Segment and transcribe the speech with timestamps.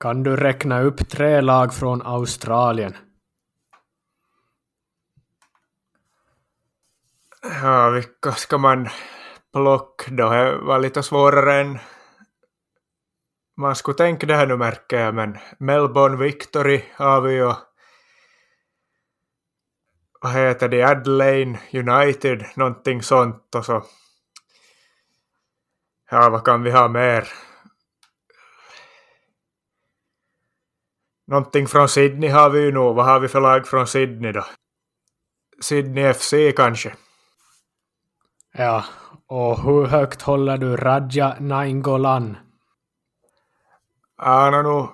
[0.00, 2.96] Kan du räkna upp tre lag från Australien?
[7.62, 8.88] Ja, vilka ska man
[9.52, 10.30] plocka då?
[10.30, 11.78] Det var lite svårare än
[13.56, 17.52] man skulle tänka det här nu märker jag, men Melbourne Victory har vi ju
[20.20, 23.84] vad heter det, Adelaide United, någonting sånt och så
[26.10, 27.28] ja, vad kan vi ha mer?
[31.28, 32.96] Någonting från Sydney har vi ju nog.
[32.96, 34.44] Vad har vi för lag från Sydney då?
[35.60, 36.94] Sydney FC kanske?
[38.52, 38.84] Ja,
[39.26, 42.36] och hur högt håller du Raja Nainggolan?
[44.18, 44.88] Ja, no, nu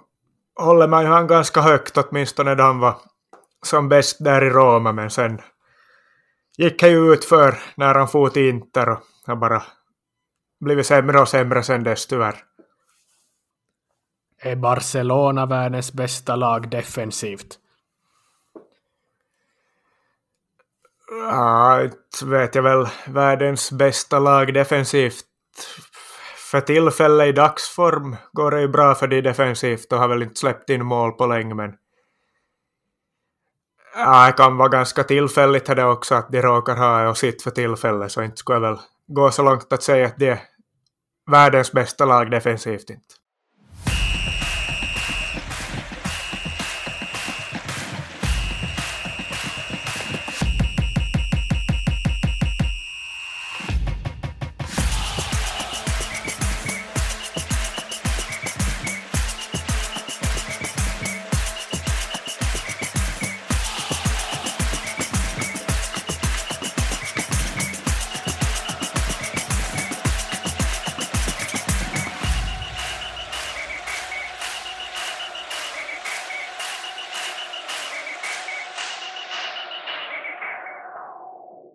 [0.64, 2.96] håller man ju han ganska högt åtminstone då han var
[3.66, 5.40] som bäst där i Roma men sen
[6.58, 9.62] gick han ju ut för när han for till Inter och har bara
[10.60, 12.53] blivit sämre och sämre sen dess tyvärr.
[14.46, 17.58] Är Barcelona världens bästa lag defensivt?
[21.10, 25.24] Ja, inte vet jag väl världens bästa lag defensivt.
[26.50, 30.40] För tillfället i dagsform går det ju bra för de defensivt och har väl inte
[30.40, 31.74] släppt in mål på länge men
[33.96, 37.50] Ja, det kan vara ganska tillfälligt det också att de råkar ha och sitt för
[37.50, 40.40] tillfället så inte skulle jag väl gå så långt att säga att det är
[41.30, 43.23] världens bästa lag defensivt inte.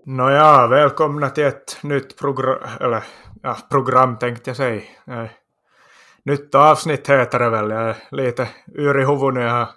[0.10, 3.04] Nåja, välkomna till ett nytt program, eller
[3.42, 4.82] ja, program tänkte jag säga.
[5.08, 5.30] Eh,
[6.26, 7.70] nytt avsnitt heter det väl.
[7.70, 9.70] Jag är lite ur i huvudet jag har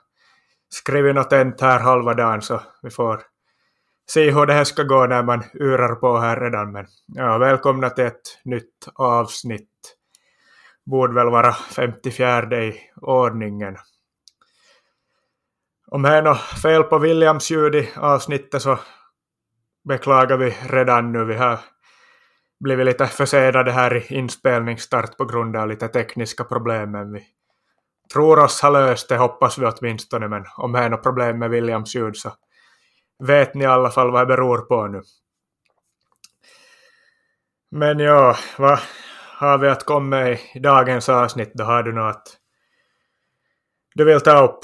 [0.69, 3.23] skrivit något ent här halva dagen så vi får
[4.09, 6.73] se hur det här ska gå när man urar på här redan.
[6.73, 9.97] Men ja, välkomna till ett nytt avsnitt.
[10.87, 13.77] Borde väl vara 54 i ordningen.
[15.87, 18.79] Om det är något fel på Williams ljud i avsnittet så
[19.89, 21.25] beklagar vi redan nu.
[21.25, 21.59] Vi har
[22.61, 27.27] blivit lite försenade här i inspelningsstart på grund av lite tekniska problem, men vi
[28.13, 31.51] tror oss ha löst det, hoppas vi åtminstone, men om det är något problem med
[31.51, 32.33] Williams ljud så
[33.27, 35.03] vet ni i alla fall vad det beror på nu.
[37.71, 38.79] Men ja, vad
[39.37, 41.65] har vi att komma med i dagens avsnitt då?
[41.65, 42.39] Har du något
[43.95, 44.61] du vill ta upp?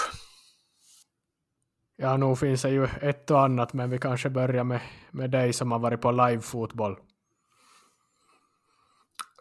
[2.01, 5.53] Ja, nog finns det ju ett och annat, men vi kanske börjar med, med dig
[5.53, 6.97] som har varit på live-fotboll.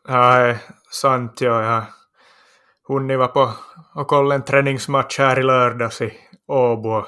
[0.07, 0.55] Ja,
[0.91, 1.41] sant.
[1.41, 1.85] Ja, jag har
[2.87, 3.53] hunnit vara på
[3.95, 6.13] och kolla en träningsmatch här i lördags i
[6.47, 7.01] Åbo.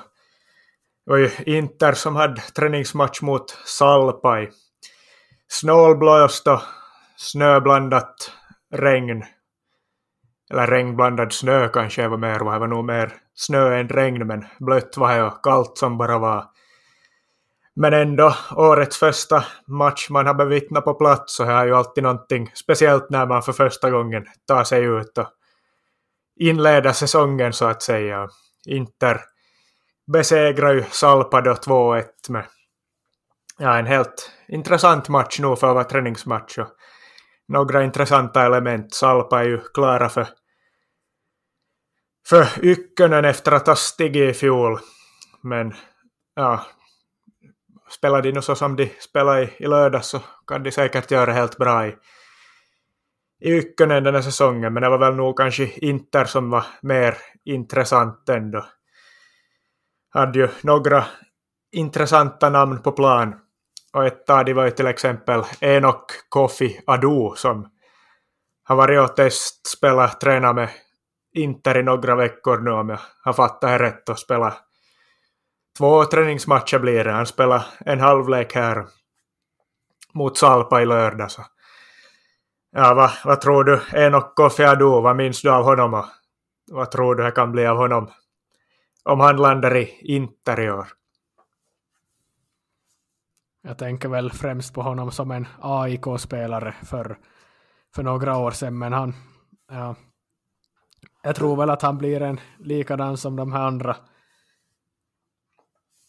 [1.05, 4.49] Det var ju Inter som hade träningsmatch mot Salpa i
[5.47, 6.61] snålblåst och
[7.17, 8.31] snöblandat
[8.73, 9.23] regn
[10.49, 14.97] eller regnblandad snö kanske var mer, det var nog mer snö än regn, men blött
[14.97, 16.45] var det och kallt som bara var.
[17.75, 22.51] Men ändå, årets första match man har bevittnat på plats så är ju alltid någonting
[22.53, 25.27] speciellt när man för första gången tar sig ut och
[26.39, 28.27] inleder säsongen så att säga.
[28.65, 29.21] Inter
[30.13, 32.45] besegrar ju Salpa då 2-1 med
[33.57, 36.67] ja, en helt intressant match nog för att vara träningsmatch och
[37.47, 38.93] några intressanta element.
[38.93, 40.27] Salpa är ju klara för
[42.29, 44.79] för Ykkönen efter att ha stigit i fjol.
[45.41, 45.73] Men
[46.35, 46.65] ja,
[47.89, 51.33] spelar de nu så som de spelade i, i lördags så kan de säkert göra
[51.33, 51.95] helt bra i,
[53.39, 54.73] i Ykkönen den här säsongen.
[54.73, 58.65] Men det var väl nog kanske Inter som var mer intressant ändå.
[60.09, 61.05] Hade ju några
[61.71, 63.35] intressanta namn på plan.
[63.93, 67.69] Och ett av dem var ju till exempel Enok Kofi Adu som
[68.63, 70.69] har varit och testspelat, tränat med
[71.33, 74.53] Inter i några veckor nu om jag har fattat det rätt och spela
[75.77, 77.11] två träningsmatcher blir det.
[77.11, 78.85] Han spelar en halvlek här
[80.13, 81.39] mot Salpa i lördags.
[82.71, 83.81] Ja, vad, vad tror du?
[83.93, 86.05] Enok Kofi Adu, vad minns du av honom och
[86.71, 88.09] vad tror du det kan bli av honom
[89.03, 90.87] om han landar i Inter i år?
[93.61, 97.17] Jag tänker väl främst på honom som en AIK-spelare för,
[97.95, 99.13] för några år sedan, men han,
[99.71, 99.95] ja,
[101.21, 103.95] jag tror väl att han blir en likadan som de här andra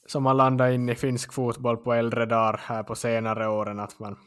[0.07, 3.99] som har landat in i finsk fotboll på äldre dagar här på senare åren, att
[3.99, 4.19] man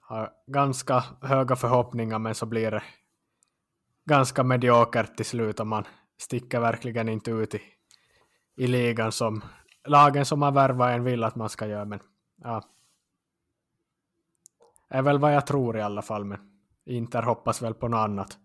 [0.00, 2.82] har ganska höga förhoppningar men så blir det
[4.04, 5.84] ganska mediokert till slut och man
[6.18, 7.60] sticker verkligen inte ut i,
[8.56, 9.44] i ligan som
[9.84, 11.84] lagen som har värvat en vill att man ska göra.
[11.84, 12.00] Men
[12.36, 12.62] ja,
[14.88, 16.38] är väl vad jag tror i alla fall, men
[16.84, 18.38] Inter hoppas väl på något annat.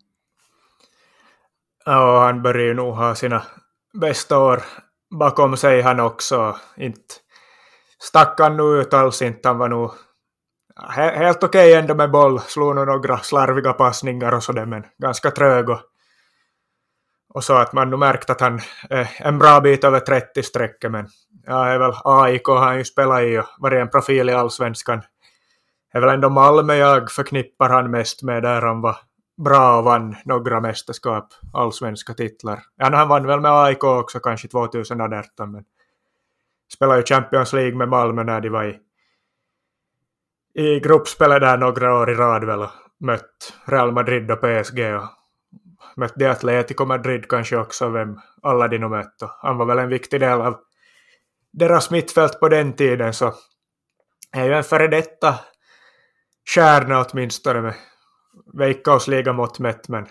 [1.89, 3.43] Ja, han börjar ju nog ha sina
[3.93, 4.63] bästa år
[5.19, 6.57] bakom sig han också.
[6.77, 7.15] Inte
[7.99, 9.47] stack han nu ut alls inte.
[9.47, 9.91] Han var nog
[10.95, 12.39] helt okej okay ändå med boll.
[12.39, 15.79] Slog nog några slarviga passningar och sådär, men ganska trög och,
[17.33, 20.91] och så att man nu märkt att han är en bra bit över 30 strecket,
[20.91, 21.07] men
[21.45, 25.01] ja, är väl AIK har han ju spelat i och varit en profil i allsvenskan.
[25.91, 28.97] Det är väl ändå Malmö jag förknippar han mest med där han var
[29.37, 32.63] bra och vann några mästerskap, allsvenska titlar.
[32.75, 35.63] Ja, han vann väl med AIK också kanske 2018, men
[36.73, 38.79] spelade ju Champions League med Malmö när de var i,
[40.61, 45.07] i gruppspelet där några år i rad väl och mött Real Madrid och PSG och
[45.95, 49.21] mött de Atletico Madrid kanske också, vem alla de nu mött.
[49.21, 50.57] Och han var väl en viktig del av
[51.53, 53.33] deras mittfält på den tiden, så
[54.31, 55.39] är ju en före detta
[56.55, 57.73] stjärna åtminstone med
[58.53, 60.07] veikkausligamått mätt, men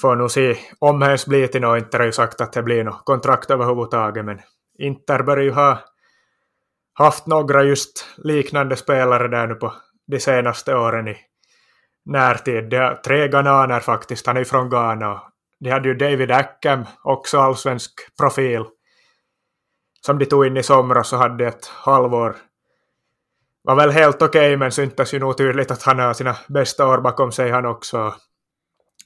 [0.00, 1.78] får nog se om det ens blir till något.
[1.78, 4.40] Inter har ju sagt att det blir något kontrakt överhuvudtaget, men
[4.78, 5.78] Inter bör ju ha
[6.98, 9.72] haft några just liknande spelare där nu på
[10.06, 11.16] de senaste åren i
[12.04, 12.70] närtid.
[12.70, 15.22] De har tre ghananer faktiskt, han är ju från Ghana.
[15.60, 18.64] De hade ju David Ackham, också allsvensk profil,
[20.00, 22.36] som de tog in i somras och hade ett halvår
[23.64, 26.88] var väl helt okej, okay, men syntes ju nog tydligt att han har sina bästa
[26.88, 28.14] år bakom sig han också.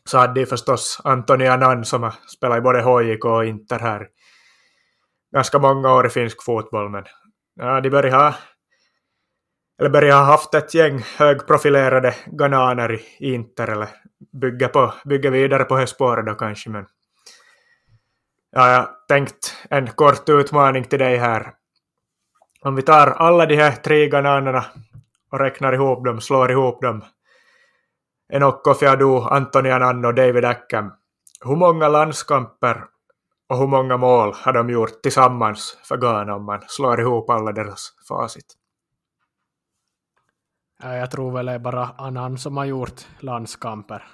[0.04, 4.08] Så hade de förstås Antoni Annan som har spelat i både HJK och Inter här
[5.32, 7.04] ganska många år i finsk fotboll, men
[7.54, 8.34] ja, de börjar ha
[9.80, 13.88] eller börjar ha haft ett gäng högprofilerade ghananer i Inter eller
[14.40, 16.86] bygga, på, bygga vidare på det spåret då kanske, men
[18.50, 21.52] ja, jag tänkt en kort utmaning till dig här
[22.62, 24.64] om vi tar alla de här tre ghananerna
[25.30, 27.04] och räknar ihop dem, slår ihop dem,
[28.32, 30.92] Enok, Kofi Adu, Antoni Annan och David Ackham,
[31.44, 32.84] hur många landskamper
[33.48, 37.52] och hur många mål har de gjort tillsammans för Ghana om man slår ihop alla
[37.52, 38.54] deras facit?
[40.82, 44.04] Jag tror väl det är bara Annan som har gjort landskamper.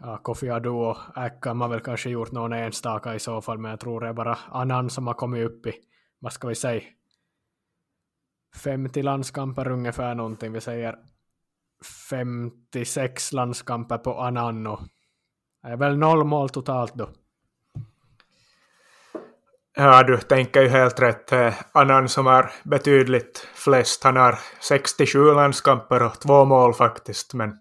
[0.00, 3.70] Ja, Kofi Adu och Ackham har väl kanske gjort någon enstaka i så fall, men
[3.70, 5.74] jag tror det är bara Annan som har kommit upp i
[6.18, 6.82] vad ska vi säga,
[8.56, 10.52] 50 landskamper ungefär någonting.
[10.52, 10.96] Vi säger
[12.10, 14.78] 56 landskamper på Ananno.
[15.62, 17.08] Det är väl noll mål totalt då.
[19.76, 21.32] Ja, du tänker ju helt rätt.
[21.32, 27.58] Eh, Annan som har betydligt flest, han har 67 landskamper och två mål faktiskt, men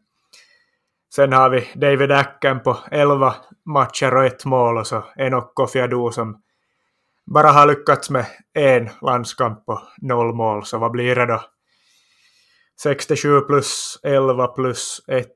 [1.16, 3.36] sen har vi David Acken på 11
[3.66, 6.43] matcher och ett mål och så Enok Kofiadou som
[7.26, 11.42] bara har lyckats med en landskamp och noll mål, så vad blir det då?
[12.84, 15.28] 67 plus 11 plus 1,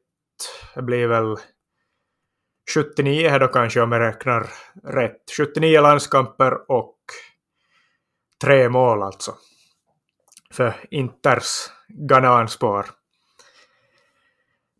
[0.76, 1.38] det blir väl
[2.74, 4.50] 79 här då kanske om jag räknar
[4.84, 5.22] rätt.
[5.38, 6.98] 79 landskamper och
[8.42, 9.36] tre mål alltså.
[10.52, 12.86] För Inters Ghananspår.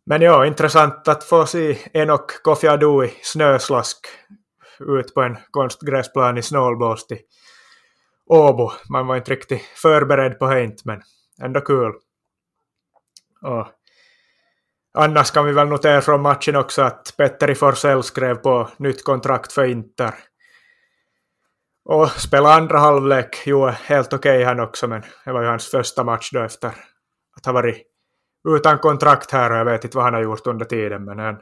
[0.06, 3.98] Men ja, intressant att få se Enok Kofi Adu i snöslask
[4.80, 7.18] ut på en konstgräsplan i snålblåst i
[8.26, 8.70] Åbo.
[8.90, 11.02] Man var inte riktigt förberedd på det men
[11.42, 11.92] ändå kul.
[13.42, 13.66] Och
[14.94, 19.52] annars kan vi väl notera från matchen också att Petteri Forsell skrev på nytt kontrakt
[19.52, 20.14] för Inter.
[21.84, 25.70] Och spelade andra halvlek, jo, helt okej okay han också, men det var ju hans
[25.70, 26.68] första match då efter
[27.36, 27.86] att ha varit
[28.48, 31.40] utan kontrakt här och jag vet inte vad han har gjort under tiden, men han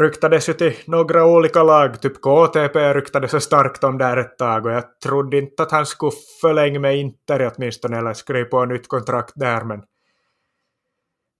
[0.00, 4.66] ryktades ju till några olika lag, typ KTP ryktades så starkt om där ett tag
[4.66, 8.88] och jag trodde inte att han skulle förlänga med Inter åtminstone eller skriva på nytt
[8.88, 9.82] kontrakt där men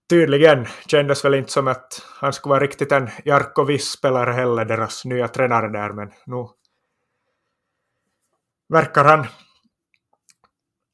[0.09, 5.05] tydligen kändes väl inte som att han skulle vara riktigt en Jarkko Viss-spelare heller, deras
[5.05, 6.47] nya tränare där men nu
[8.69, 9.25] verkar han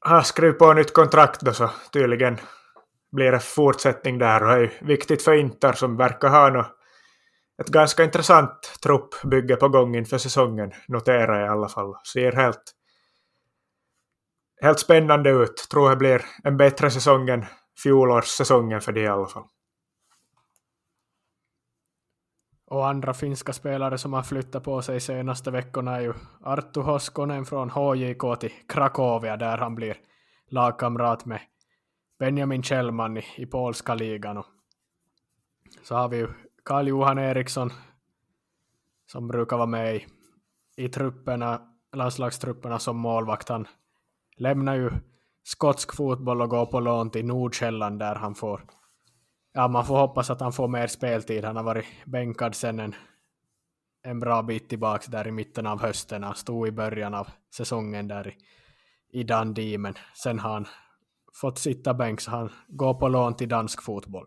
[0.06, 2.38] ha skrivit på nytt kontrakt då så tydligen
[3.12, 6.66] blir det fortsättning där och det är ju viktigt för Inter som verkar ha något
[7.60, 11.94] ett ganska intressant truppbygge på gång inför säsongen, noterar jag i alla fall.
[12.12, 12.72] Ser helt,
[14.62, 15.66] helt spännande ut.
[15.70, 17.44] Tror det blir en bättre säsong än
[17.82, 19.44] fjolårssäsongen för det i alla fall.
[22.66, 27.44] Och andra finska spelare som har flyttat på sig senaste veckorna är ju Arttu Hoskonen
[27.44, 29.96] från HJK till Krakowia där han blir
[30.50, 31.40] lagkamrat med
[32.18, 34.38] Benjamin Kjellman i, i polska ligan.
[34.38, 34.46] Och
[35.82, 36.28] så har vi ju
[36.64, 37.70] Karl-Johan Eriksson
[39.06, 40.06] som brukar vara med i,
[40.76, 41.60] i trupperna,
[41.96, 43.48] landslagstrupperna som målvakt.
[43.48, 43.68] Han
[44.36, 44.90] lämnar ju
[45.42, 48.60] skotsk fotboll och går på lån till Nordsjälland där han får
[49.54, 51.44] ja, man får hoppas att han får mer speltid.
[51.44, 52.94] Han har varit bänkad sen en,
[54.02, 56.22] en bra bit tillbaka där i mitten av hösten.
[56.22, 58.36] Han stod i början av säsongen där i,
[59.20, 60.66] i Dundee, men sen har han
[61.40, 64.26] fått sitta bänk så han går på lån till dansk fotboll.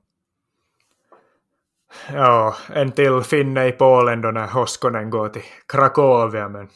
[2.13, 6.69] Ja, en till finne i Polen då när Hoskonen går till Krakowia, men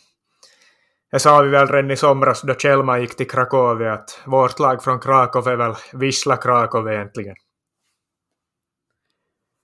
[1.11, 4.83] det sa vi väl redan i somras då Kjellman gick till Krakowia att vårt lag
[4.83, 7.35] från Krakow är väl Wisla Krakow egentligen.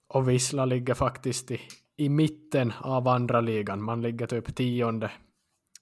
[0.10, 1.62] Och Wisla ligger faktiskt i,
[1.98, 3.84] i mitten av andra ligan.
[3.84, 5.12] Man ligger typ tionde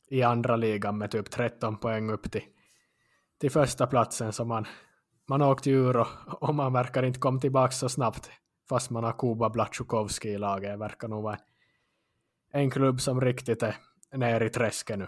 [0.10, 2.44] i andra ligan med typ 13 poäng upp till,
[3.42, 4.34] till första platsen.
[4.34, 4.66] Så man,
[5.30, 8.30] man åkte ur och, och man verkar inte komma tillbaka så snabbt
[8.70, 10.72] fast man har Kuba Blatjukovski i laget.
[10.72, 11.38] Det verkar nog vara
[12.54, 13.76] en klubb som riktigt är
[14.14, 15.08] nere i träsket nu.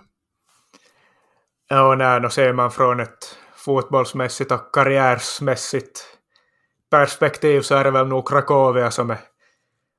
[1.69, 6.17] Ja, och när då ser man från ett fotbollsmässigt och karriärsmässigt
[6.89, 9.17] perspektiv så är det väl nog Krakowia som är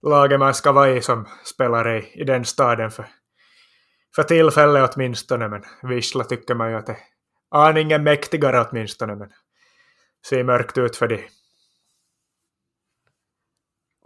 [0.03, 3.07] laget man ska vara i som spelare i, i den staden för,
[4.15, 5.49] för tillfället åtminstone.
[5.49, 6.99] Men Wisla tycker man ju att det är
[7.51, 9.15] aningen mäktigare åtminstone.
[9.15, 9.31] Men
[10.27, 11.29] ser mörkt ut för de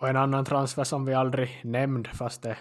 [0.03, 2.57] och en annan transfer som vi aldrig nämnde fast det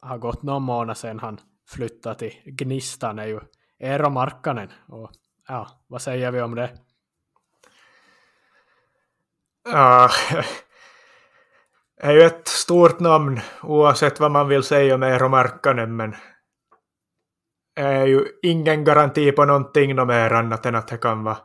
[0.00, 3.40] har gått någon månad sedan han flyttade till Gnistan är ju
[3.80, 4.68] Eero Markkanen.
[4.88, 5.10] Och
[5.48, 6.70] ja, vad säger vi om det?
[9.64, 10.10] Ja,
[12.00, 16.14] är ju ett stort namn oavsett vad man vill säga om Eero Markkanen, men
[17.74, 21.38] är ju ingen garanti på någonting mer annat än att det kan vara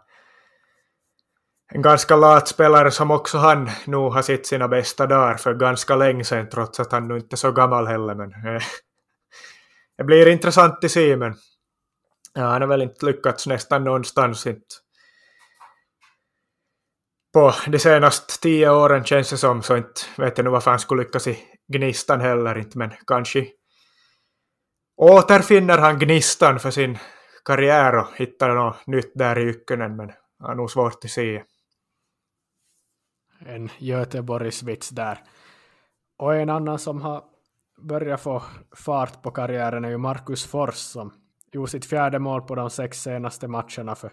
[1.73, 5.95] en ganska lat spelare som också han nog har sett sina bästa dagar för ganska
[5.95, 8.15] länge sedan trots att han nu inte är så gammal heller.
[8.15, 8.61] Men eh,
[9.97, 11.35] det blir intressant att se men
[12.33, 14.47] ja, han har väl inte lyckats nästan någonstans.
[14.47, 14.75] Inte
[17.33, 20.79] på de senaste tio åren känns det som, så inte vet jag nu varför han
[20.79, 21.39] skulle lyckas i
[21.73, 23.47] gnistan heller inte, men kanske
[24.97, 26.97] återfinner han gnistan för sin
[27.45, 31.43] karriär och hittar något nytt där i Ykkönen, men det har nog svårt att se.
[33.39, 35.19] En Göteborgsvits där.
[36.17, 37.23] Och en annan som har
[37.81, 38.43] börjat få
[38.75, 41.13] fart på karriären är ju Marcus Fors som
[41.51, 44.11] gjorde sitt fjärde mål på de sex senaste matcherna för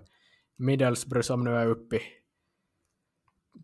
[0.57, 2.03] Middlesbrough som nu är uppe i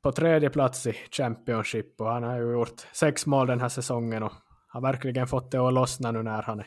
[0.02, 4.22] på tredje plats i Championship och han har ju gjort sex mål den här säsongen
[4.22, 4.32] och
[4.68, 6.66] har verkligen fått det att lossna nu när han är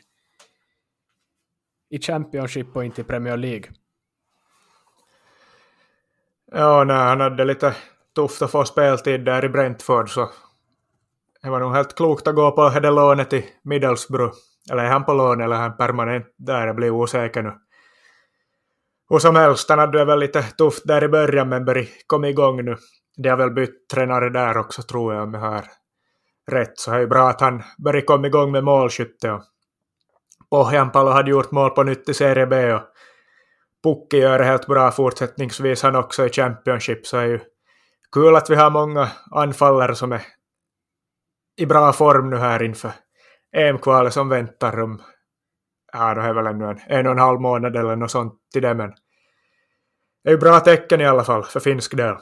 [1.89, 3.71] i Championship och inte i Premier League.
[6.51, 7.75] Ja, nej, han hade lite
[8.15, 10.29] tufft att få speltid där i Brentford så
[11.41, 14.33] det var nog helt klokt att gå på det lånet i Middlesbrough.
[14.71, 16.67] Eller är han på lån eller är han permanent där?
[16.67, 17.53] Jag blir osäker nu.
[19.09, 22.65] Hur som helst, han hade väl lite tufft där i början men började komma igång
[22.65, 22.77] nu
[23.17, 25.65] de har väl bytt tränare där också tror jag om jag har
[26.51, 26.79] rätt.
[26.79, 29.39] Så det är ju bra att han börjar komma igång med målskytte.
[30.49, 32.81] Pohjanpalo hade gjort mål på nytt i Serie B och
[33.83, 37.39] Pukki gör det helt bra fortsättningsvis han också i Championship så är ju
[38.13, 40.21] kul att vi har många anfallare som är
[41.57, 42.91] i bra form nu här inför
[43.55, 45.01] EM-kvalet som väntar om
[45.93, 48.61] ja, det är väl ännu en, en och en halv månad eller något sånt till
[48.61, 48.93] det men
[50.23, 52.15] det är ju bra tecken i alla fall för finsk del.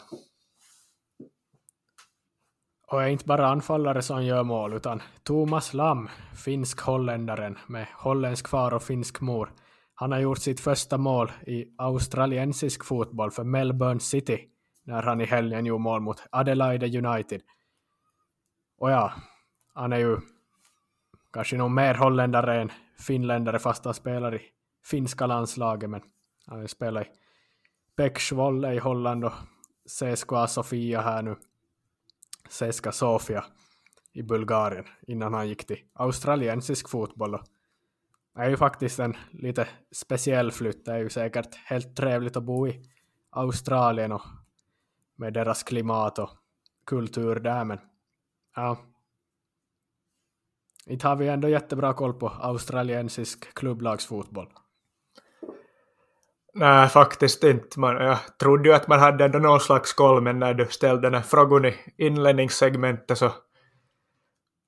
[2.87, 6.09] Och är inte bara anfallare som gör mål, utan Thomas Lam,
[6.45, 9.51] finsk-holländaren med holländsk far och finsk mor,
[9.95, 14.50] han har gjort sitt första mål i australiensisk fotboll för Melbourne City,
[14.83, 17.41] när han i helgen gjorde mål mot Adelaide United.
[18.77, 19.13] Och ja,
[19.73, 20.17] han är ju
[21.33, 24.41] kanske nog mer holländare än finländare fast han spelar i
[24.85, 26.01] finska landslaget, men
[26.47, 27.07] han spelar i
[27.95, 28.19] Pek
[28.75, 29.33] i Holland och
[29.99, 31.35] CSKA Sofia här nu
[32.49, 33.45] CSKA Sofia
[34.13, 37.35] i Bulgarien innan han gick till australiensisk fotboll.
[37.35, 37.41] Och
[38.35, 40.85] Det är ju faktiskt en lite speciell flytt.
[40.85, 42.83] Det är ju säkert helt trevligt att bo i
[43.29, 44.21] Australien och
[45.21, 46.29] med deras klimat och
[46.85, 47.79] kultur där, men
[48.55, 48.77] ja.
[50.85, 54.47] Inte har vi ändå jättebra koll på australiensisk klubblagsfotboll.
[56.53, 57.79] Nej, faktiskt inte.
[57.79, 61.01] Man, jag trodde ju att man hade ändå någon slags koll, men när du ställde
[61.01, 63.31] den här frågan i inledningssegmentet så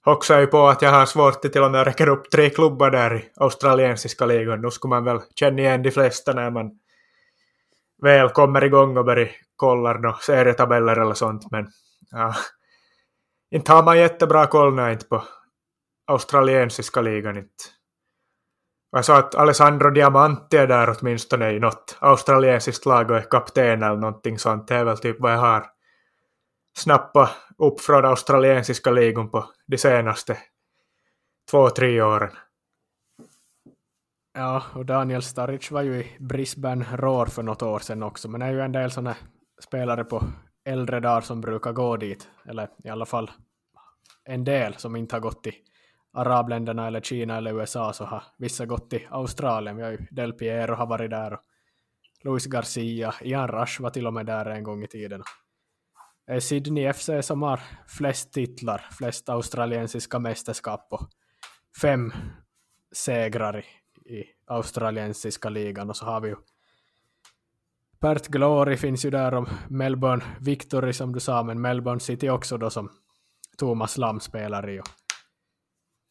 [0.06, 2.92] hoxar ju på att jag har svårt att till och med räcka upp tre klubbar
[2.92, 4.62] där i australiensiska ligan.
[4.62, 6.80] Nu skulle man väl känna igen de flesta när man
[8.04, 11.68] väl kommer igång och börjar kolla no, serietabeller eller sånt, men
[12.12, 12.36] ja,
[13.52, 15.24] inte har man jättebra koll när inte på
[16.08, 17.38] australiensiska ligan.
[17.38, 17.64] Inte.
[18.92, 23.84] Jag sa att Alessandro Diamanti är där åtminstone i något australiensiskt lag och är kapten
[23.84, 24.68] eller någonting sånt.
[24.68, 25.66] Det är väl typ vad jag har
[26.78, 30.38] snappat upp från australiensiska ligan på de senaste
[31.52, 32.32] två, tre åren.
[34.34, 38.40] Ja, och Daniel Staric var ju i Brisbane Roar för något år sedan också, men
[38.40, 39.16] det är ju en del sådana
[39.64, 40.24] spelare på
[40.66, 43.32] äldre dagar som brukar gå dit, eller i alla fall
[44.26, 45.56] en del som inte har gått till
[46.14, 49.78] arabländerna eller Kina eller USA så har vissa gått till Australien.
[49.78, 51.40] Vi har ju Del Piero har varit där och
[52.24, 55.24] Luis Garcia, Ian Rush var till och med där en gång i tiden.
[56.28, 61.10] Det är Sydney FC som har flest titlar, flest australiensiska mästerskap och
[61.82, 62.14] fem
[62.96, 63.64] segrar i,
[64.06, 66.36] i australiensiska ligan och så har vi ju
[68.00, 72.58] Perth Glory finns ju där och Melbourne Victory som du sa, men Melbourne City också
[72.58, 72.90] då som
[73.58, 74.82] Thomas Lam spelar i.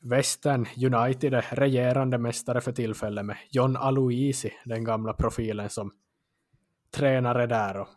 [0.03, 5.93] Western United är regerande mästare för tillfället med John Aloisi, den gamla profilen som
[6.91, 7.77] tränare där.
[7.77, 7.89] Och,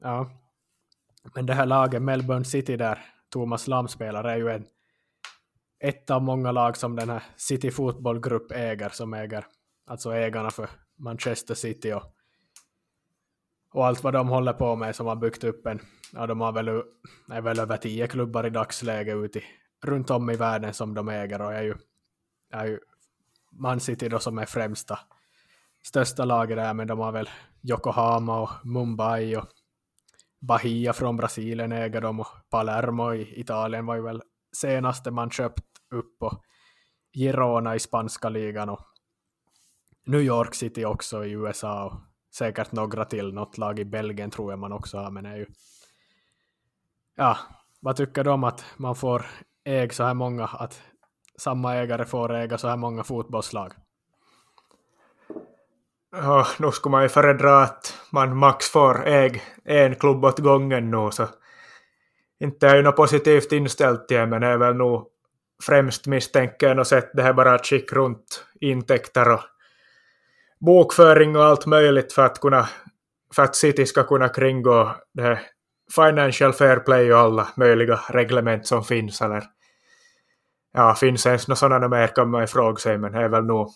[0.00, 0.30] ja.
[1.34, 4.66] Men det här laget, Melbourne City där Thomas Lam spelar, är ju en,
[5.82, 9.46] ett av många lag som den här City Football Group äger, som äger,
[9.86, 12.02] alltså ägarna för Manchester City och,
[13.74, 15.80] och allt vad de håller på med som har byggt upp en,
[16.12, 16.68] ja de har väl,
[17.30, 19.44] är väl över tio klubbar i dagsläget ute i
[19.84, 21.74] runt om i världen som de äger och är ju,
[22.52, 22.78] är ju
[23.52, 24.98] Man City då som är främsta
[25.86, 27.30] största laget där, men de har väl
[27.62, 29.48] Yokohama och Mumbai och
[30.40, 34.22] Bahia från Brasilien äger de och Palermo i Italien var ju väl
[34.56, 36.42] senaste man köpt upp och
[37.14, 38.80] Girona i spanska ligan och
[40.06, 41.92] New York City också i USA och
[42.34, 45.46] säkert några till, något lag i Belgien tror jag man också har, men är ju
[47.16, 47.38] ja,
[47.80, 49.26] vad tycker du om att man får
[49.64, 50.82] äga så här många, att
[51.38, 53.72] samma ägare får äga så här många fotbollslag?
[56.12, 60.90] Ja, nu skulle man ju föredra att man max får äga en klubb åt gången
[60.90, 61.28] nu, så
[62.40, 65.08] inte är ju något positivt inställt till men är väl nog
[65.62, 69.40] främst misstänker jag sett det här bara att skicka runt intäkter och
[70.60, 72.68] bokföring och allt möjligt för att kunna
[73.34, 75.40] för att City ska kunna kringgå det här
[75.94, 79.22] financial fair play och alla möjliga reglement som finns.
[79.22, 79.42] Eller,
[80.72, 83.44] ja, finns ens några sådana mer kan man ju fråga sig, men det är väl
[83.44, 83.70] nog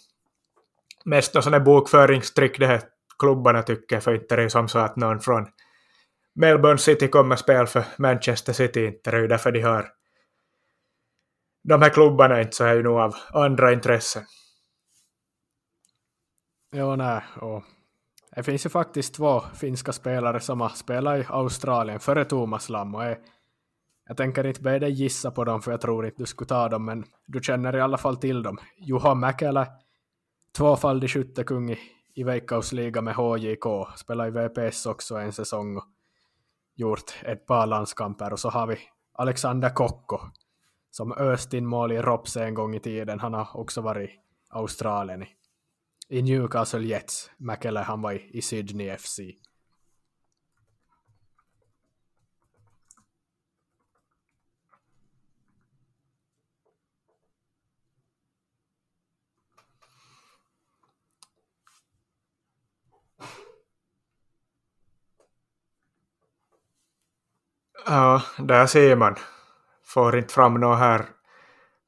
[1.05, 2.81] mest någon sån bokföringstrick det här
[3.19, 5.49] klubbarna tycker, för inte det är som så att någon från
[6.35, 9.89] Melbourne City kommer spela för Manchester City, inte det är ju därför de har
[11.69, 14.23] de här klubbarna inte så är ju nog av andra intressen.
[16.73, 17.65] Jo, nej, och
[18.37, 22.95] det finns ju faktiskt två finska spelare som har spelat i Australien före Thomas Lam
[22.95, 23.17] och jag,
[24.09, 26.69] jag tänker inte be dig gissa på dem för jag tror inte du skulle ta
[26.69, 28.59] dem men du känner i alla fall till dem.
[28.77, 29.67] Juha Mäkelä,
[30.57, 31.79] tvåfaldig skyttekung i,
[32.15, 33.65] i Veikkausliga med HJK,
[33.97, 35.85] spelar i VPS också en säsong och
[36.75, 38.79] gjort ett par landskamper och så har vi
[39.13, 40.21] Alexander Kokko
[40.97, 43.21] som öst in mål i Ropse en gång i tiden.
[43.21, 44.13] Han har också varit i
[44.51, 45.29] Australien i
[46.09, 47.31] i Newcastle Jets.
[47.37, 49.21] Mäkelä han var i, i Sydney FC.
[67.87, 69.17] Ja, där ser man.
[69.97, 71.07] Får inte fram något här.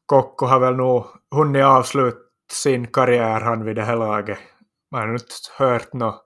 [0.06, 2.18] Kokko har väl nog hunnit avsluta
[2.52, 4.38] sin karriär han vid det här laget.
[4.90, 6.24] Man har inte hört något.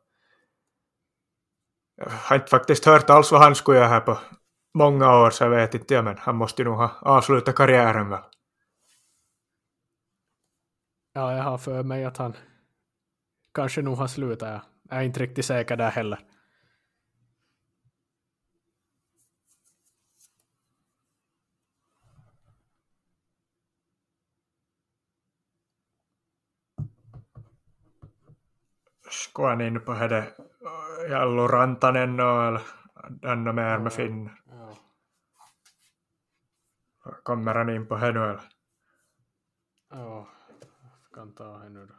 [1.96, 4.18] Jag har inte faktiskt hört alls vad han skulle göra här på
[4.74, 8.08] många år, så jag vet inte, ja, men han måste ju nog ha avslutat karriären
[8.08, 8.22] väl.
[11.12, 12.36] Ja, jag har för mig att han
[13.54, 14.62] kanske nog har slutat.
[14.88, 16.18] Jag är inte riktigt säker där heller.
[29.12, 30.32] Skulle niin på hade
[31.10, 32.60] Jallu Rantanen och
[33.22, 34.30] Anna mer med Finn.
[37.22, 38.40] Kommer han in på henne eller?
[39.90, 40.28] Ja,
[41.14, 41.94] kan ta henne då.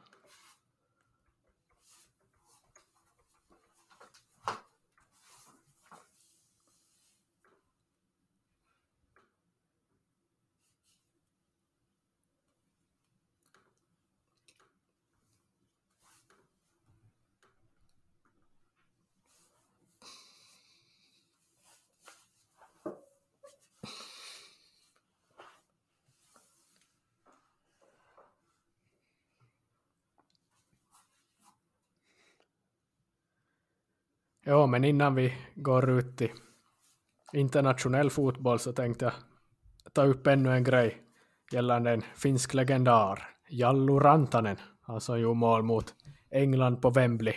[34.46, 36.32] Ja, men innan vi går ut till
[37.34, 39.14] internationell fotboll så tänkte jag
[39.94, 41.02] ta upp ännu en grej
[41.52, 44.58] gällande en finsk legendar, Jallu Rantanen.
[44.82, 45.94] Han som gjorde mål mot
[46.32, 47.36] England på Wembley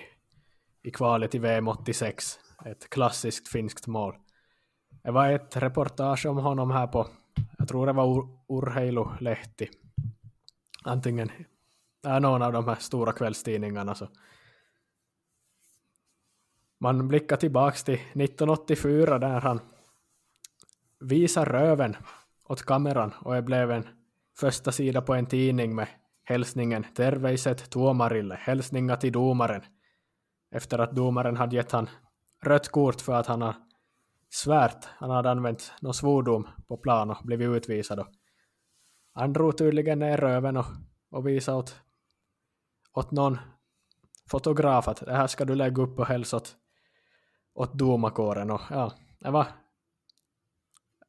[0.83, 2.39] i kvalet i VM 86.
[2.65, 4.15] Ett klassiskt finskt mål.
[5.03, 7.07] Det var ett reportage om honom här på,
[7.59, 9.69] jag tror det var Ur Urheilu-lehti.
[10.85, 11.31] Antingen
[12.07, 13.95] är någon av de här stora kvällstidningarna.
[13.95, 14.09] Så.
[16.79, 19.61] Man blickar tillbaks till 1984 där han
[21.01, 21.97] visar röven
[22.45, 23.89] åt kameran och det blev en
[24.39, 25.89] första sida på en tidning med
[26.25, 29.63] hälsningen Terveiset tuomarille, hälsningar till domaren.
[30.51, 31.89] Efter att domaren hade gett han
[32.43, 33.55] rött kort för att han har
[34.31, 38.07] svärt, han hade använt någon svordom på plan och blivit utvisad.
[39.13, 40.67] Han drog tydligen ner röven och,
[41.11, 41.81] och visade åt,
[42.93, 43.39] åt någon
[44.31, 46.57] fotograf att det här ska du lägga upp och hälsa åt,
[47.57, 48.51] åt domarkåren.
[48.51, 49.47] Och, ja, det var,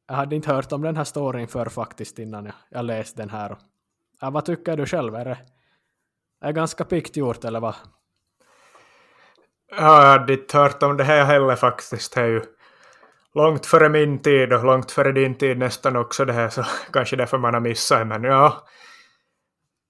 [0.08, 3.30] jag hade inte hört om den här storyn för faktiskt innan jag, jag läste den
[3.30, 3.56] här.
[4.20, 5.14] Ja, vad tycker du själv?
[5.14, 5.38] Är det
[6.40, 7.74] är ganska pikt gjort eller vad?
[9.70, 12.14] Ja, jag hade inte hört om det här heller faktiskt.
[12.14, 12.42] Det är ju
[13.34, 17.16] långt före min tid och långt före din tid nästan också det här så kanske
[17.16, 18.66] därför man har missat men ja.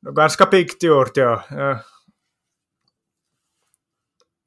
[0.00, 1.42] Ganska pikt gjort ja.
[1.50, 1.78] ja.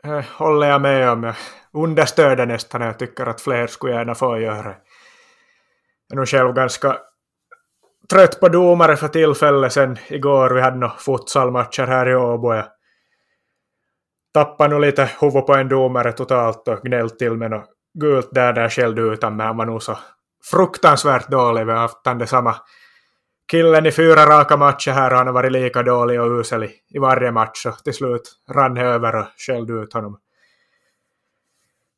[0.04, 1.24] Eh, det håller jag med om.
[1.24, 1.36] Jag
[1.72, 2.82] understöder nästan.
[2.82, 4.76] Jag tycker att fler skulle gärna få göra.
[6.08, 6.98] Jag är nog själv ganska
[8.10, 10.50] trött på domare för tillfället sen igår.
[10.50, 12.54] Vi hade några futsalmatcher här i Åbo.
[12.54, 12.66] Jag
[14.34, 18.54] tappade nog lite huvud på en domare totalt och gnällt till med något gult där
[18.54, 19.98] där skällde ut men han var nog så
[20.52, 21.66] fruktansvärt dålig.
[21.66, 22.56] Vi har haft han samma
[23.52, 26.72] killen i fyra raka matcher här och han har varit lika dålig och usel i,
[26.90, 30.20] i varje match och till slut rann det över och skällde ut honom.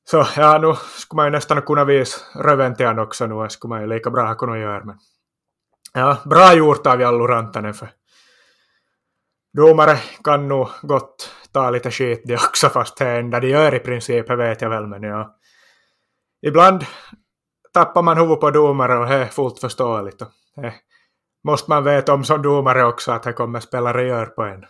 [0.09, 3.49] Så ja, nu skulle man ju nästan kunna visa röven till honom också nu, det
[3.49, 4.83] skulle man ju lika bra kunna göra.
[4.83, 4.97] Men
[5.93, 7.89] ja, bra gjort av Jallu Rantanen för
[9.53, 13.79] domare kan nog gott ta lite skit det också fast det enda de gör i
[13.79, 15.35] princip, det vet jag väl men ja
[16.41, 16.85] ibland
[17.73, 20.21] tappar man huvudet på domare och det är fullt förståeligt.
[20.21, 20.29] Och
[21.43, 24.65] måste man veta om som domare också att det kommer spelare gör på en.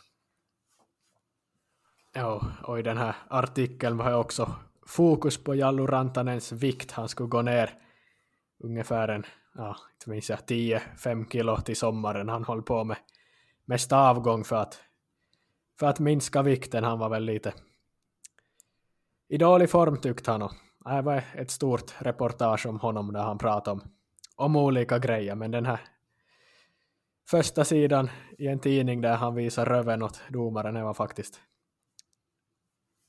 [2.13, 4.55] Ja, och i den här artikeln var det också
[4.87, 6.91] fokus på Jallu Rantanens vikt.
[6.91, 7.69] Han skulle gå ner
[8.63, 12.29] ungefär en, ja, inte minns jag, 10-5 kilo till sommaren.
[12.29, 12.97] Han höll på med,
[13.65, 14.81] med stavgång för att,
[15.79, 16.83] för att minska vikten.
[16.83, 17.53] Han var väl lite
[19.33, 20.41] i dålig form tyckte han.
[20.41, 23.81] Och det var ett stort reportage om honom där han pratade om,
[24.35, 25.79] om olika grejer, men den här
[27.29, 31.39] första sidan i en tidning där han visar röven åt domaren, det var faktiskt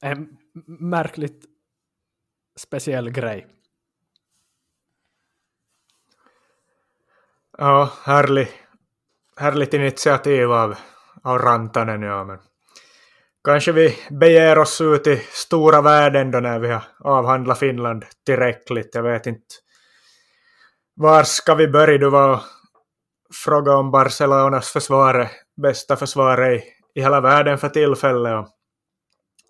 [0.02, 1.44] en märkligt
[2.56, 3.46] speciell grej.
[7.58, 8.48] Ja, härlig,
[9.36, 10.74] härligt initiativ av,
[11.22, 12.38] av Rantanen, ja, men
[13.44, 18.94] Kanske vi beger oss ut i stora världen då när vi har avhandlat Finland tillräckligt.
[18.94, 19.54] Jag vet inte.
[20.94, 21.98] Var ska vi börja?
[21.98, 22.40] Du var
[23.32, 25.30] fråga om Barcelonas försvar,
[25.62, 26.62] bästa försvar i,
[26.94, 28.32] i hela världen för tillfället.
[28.32, 28.48] Och,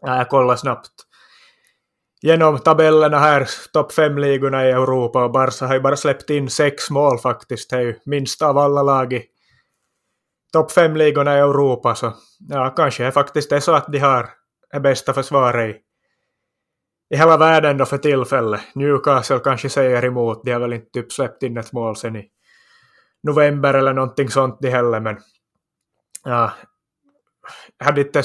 [0.00, 0.90] ja, jag kollar snabbt
[2.24, 6.90] genom tabellerna här, topp fem-ligorna i Europa och Barca har ju bara släppt in sex
[6.90, 7.70] mål faktiskt.
[7.70, 9.22] Det är ju minst av alla lag i,
[10.52, 12.12] topp fem-ligorna i Europa så
[12.48, 14.28] ja, kanske det faktiskt är så att de har
[14.72, 15.78] det bästa försvaret i,
[17.14, 18.60] i hela världen då för tillfället.
[18.74, 22.28] Newcastle kanske säger emot, de har väl inte typ släppt in ett mål sen i
[23.24, 25.16] november eller någonting sånt de heller men
[26.24, 26.52] ja,
[27.78, 28.22] jag hade inte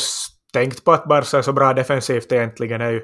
[0.54, 2.82] tänkt på att Barca är så bra defensivt egentligen.
[2.82, 3.02] Är ju,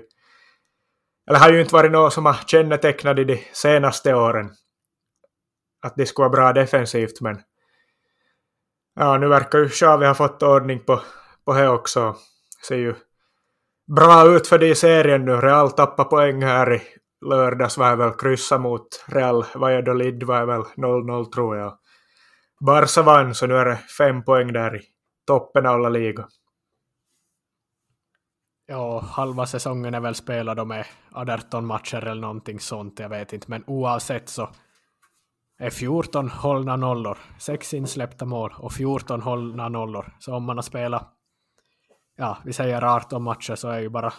[1.29, 4.51] eller har ju inte varit något som har kännetecknat i de senaste åren.
[5.81, 7.41] Att de skulle vara bra defensivt men
[8.99, 11.01] Ja, nu verkar ju Xavi ha fått ordning på,
[11.45, 12.15] på det också.
[12.67, 12.95] Ser ju
[13.95, 15.31] bra ut för det i serien nu.
[15.31, 16.81] Real tappar poäng här i
[17.25, 21.77] lördags var väl kryssa mot Real Valladolid var väl 0-0 tror jag.
[22.59, 24.81] Barca vann så nu är det fem poäng där i
[25.27, 26.27] toppen av La Liga.
[28.67, 33.45] Ja, halva säsongen är väl spelad med 18 matcher eller någonting sånt, jag vet inte.
[33.49, 34.49] Men oavsett så
[35.57, 40.13] är 14 hållna nollor, 6 insläppta mål och 14 hållna nollor.
[40.19, 41.13] Så om man har spelat,
[42.17, 44.13] ja, vi säger 18 matcher så är ju bara,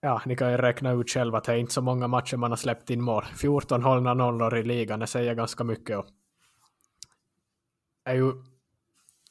[0.00, 2.50] ja, ni kan ju räkna ut själva att det är inte så många matcher man
[2.50, 3.24] har släppt in mål.
[3.24, 5.98] 14 hållna nollor i ligan, det säger ganska mycket.
[5.98, 6.06] Och
[8.10, 8.32] är ju,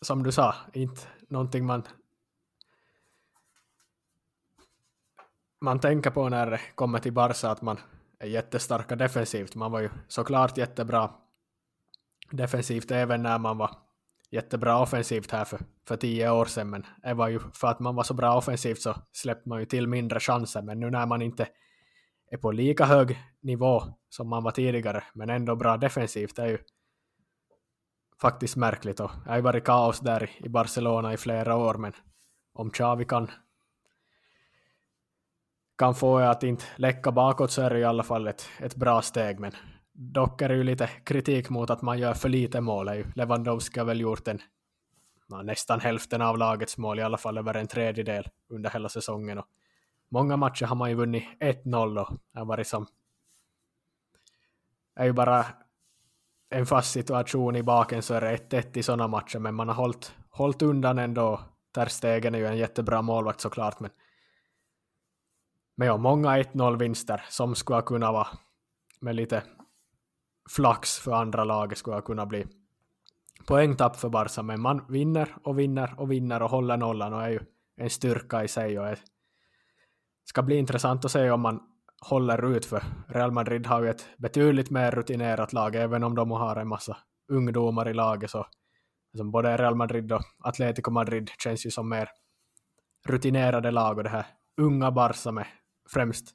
[0.01, 1.83] som du sa, inte någonting man
[5.61, 7.79] man tänker på när det kommer till Barca att man
[8.19, 9.55] är jättestarka defensivt.
[9.55, 11.11] Man var ju såklart jättebra
[12.31, 13.69] defensivt även när man var
[14.31, 16.69] jättebra offensivt här för, för tio år sedan.
[16.69, 19.65] Men det var ju för att man var så bra offensivt så släppte man ju
[19.65, 20.61] till mindre chanser.
[20.61, 21.47] Men nu när man inte
[22.31, 26.47] är på lika hög nivå som man var tidigare, men ändå bra defensivt, det är
[26.47, 26.57] ju
[28.21, 28.99] faktiskt märkligt.
[28.99, 31.93] Och det har ju varit kaos där i Barcelona i flera år, men
[32.53, 33.31] om Xavi kan,
[35.77, 39.01] kan få att inte läcka bakåt så är det i alla fall ett, ett bra
[39.01, 39.39] steg.
[39.39, 39.51] Men
[39.93, 42.89] dock är det ju lite kritik mot att man gör för lite mål.
[43.15, 44.41] Lewandowski har väl gjort en,
[45.43, 49.37] nästan hälften av lagets mål, i alla fall över en tredjedel under hela säsongen.
[49.37, 49.45] Och
[50.11, 52.87] många matcher har man ju vunnit 1-0 och det har varit som
[54.95, 55.45] är ju bara
[56.49, 59.75] en fast situation i baken så är det 1-1 i sådana matcher, men man har
[59.75, 61.39] hållit, hållit undan ändå.
[61.73, 63.91] Terstegen är ju en jättebra målvakt såklart, men
[65.79, 68.27] men ja, många 1-0-vinster som skulle kunna vara
[68.99, 69.43] med lite
[70.49, 72.47] flax för andra laget skulle kunna bli
[73.45, 77.29] poängtapp för Barca, men man vinner och vinner och vinner och håller nollan och är
[77.29, 77.39] ju
[77.77, 78.99] en styrka i sig och är,
[80.23, 81.61] ska bli intressant att se om man
[82.01, 86.31] håller ut för Real Madrid har ju ett betydligt mer rutinerat lag, även om de
[86.31, 86.97] har en massa
[87.31, 92.09] ungdomar i laget så alltså både Real Madrid och Atletico Madrid känns ju som mer
[93.07, 94.25] rutinerade lag och det här
[94.61, 95.47] unga Barca med
[95.89, 96.27] främst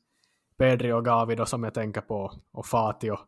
[0.59, 3.21] Pedri och Gavi då som jag tänker på och Fati och,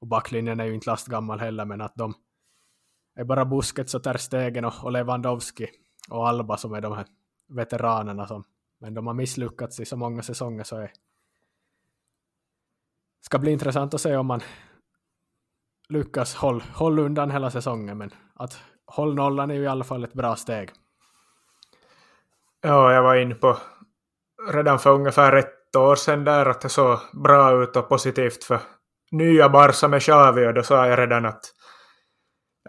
[0.00, 2.14] och backlinjen är ju inte lastgammal heller men att de
[3.14, 5.68] är bara Busquets och Ter Stegen och, och Lewandowski
[6.10, 7.06] och Alba som är de här
[7.48, 8.44] veteranerna som
[8.80, 10.92] men de har misslyckats i så många säsonger så är
[13.20, 14.40] ska bli intressant att se om man
[15.88, 20.04] lyckas hålla håll undan hela säsongen, men att håll nollan är ju i alla fall
[20.04, 20.70] ett bra steg.
[22.62, 23.58] Ja, jag var inne på
[24.52, 28.60] redan för ungefär ett år sedan där att det såg bra ut och positivt för
[29.10, 31.40] nya Barca med Xavi och då sa jag redan att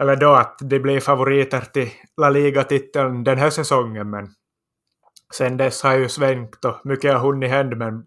[0.00, 4.28] eller då att de blir favoriter till La Liga-titeln den här säsongen men
[5.34, 8.06] sen dess har ju svängt och mycket har hunnit hända men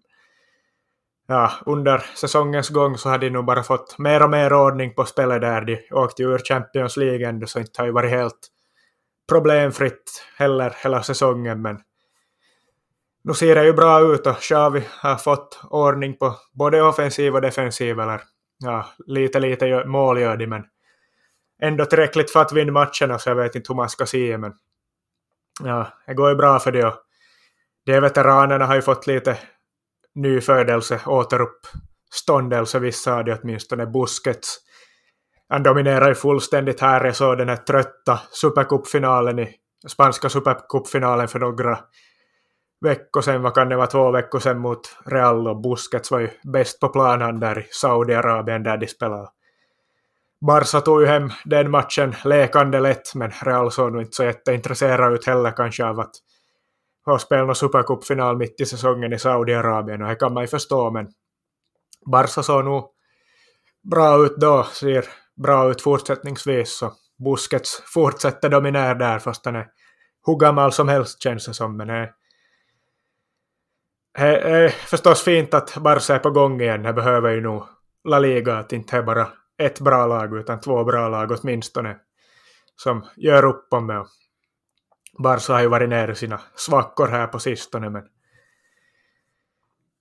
[1.28, 5.06] ja, under säsongens gång så har de nog bara fått mer och mer ordning på
[5.06, 5.62] spelet där.
[5.62, 8.48] De åkte ju ur Champions League ändå, så inte har ju varit helt
[9.30, 11.80] problemfritt heller hela säsongen, men
[13.24, 17.42] nu ser det ju bra ut och Xavi har fått ordning på både offensiv och
[17.42, 18.22] defensiv, eller
[18.58, 20.64] ja, lite lite mål gör de, men
[21.62, 24.54] ändå tillräckligt för att vinna matcherna, så jag vet inte hur man ska se men
[25.64, 26.96] ja, det går ju bra för det och
[27.86, 29.38] de veteranerna har ju fått lite
[30.16, 33.86] nyfödelse, återuppståndelse, vissa hade de åtminstone.
[33.86, 34.58] Busquets.
[35.50, 37.06] Han dominerar ju fullständigt här.
[37.06, 39.56] Jag såg den här trötta supercupfinalen i
[39.88, 41.80] spanska supercupfinalen för några
[42.82, 46.30] veckor sedan, vad kan det vara, två veckor sedan mot Real och Busquets var ju
[46.44, 49.28] bäst på planen där i Saudiarabien där de spelade.
[50.48, 55.14] Barca tog ju hem den matchen lekande lätt, men Real såg nog inte så jätteintresserad
[55.14, 56.16] ut heller kanske av att
[57.06, 60.92] har spelat någon supercupfinal mitt i säsongen i Saudiarabien och det kan man ju förstå
[60.92, 61.08] men
[62.12, 62.92] Barca såg nog
[63.92, 65.06] bra ut då, ser
[65.44, 69.68] bra ut fortsättningsvis så Busquets fortsätter dominera där fast han är
[70.26, 72.12] hur gammal som helst känns det som men det är
[74.70, 76.84] förstås fint att Barca är på gång igen.
[76.84, 77.64] Det behöver ju nog
[78.04, 81.98] La Liga att inte är bara ett bra lag utan två bra lag åtminstone
[82.76, 84.06] som gör upp om det.
[85.18, 88.04] Barca har ju varit nere sina svackor här på sistone, men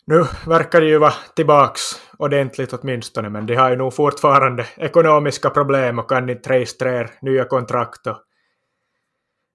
[0.07, 1.83] nu verkar det ju vara tillbaks
[2.19, 7.45] ordentligt åtminstone, men de har ju nog fortfarande ekonomiska problem och kan inte registrera nya
[7.45, 8.17] kontrakt och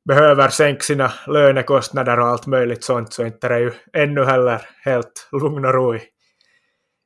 [0.06, 4.62] behöver sänka sina lönekostnader och allt möjligt sånt, så inte är det ju ännu heller
[4.84, 6.02] helt lugn och ro i,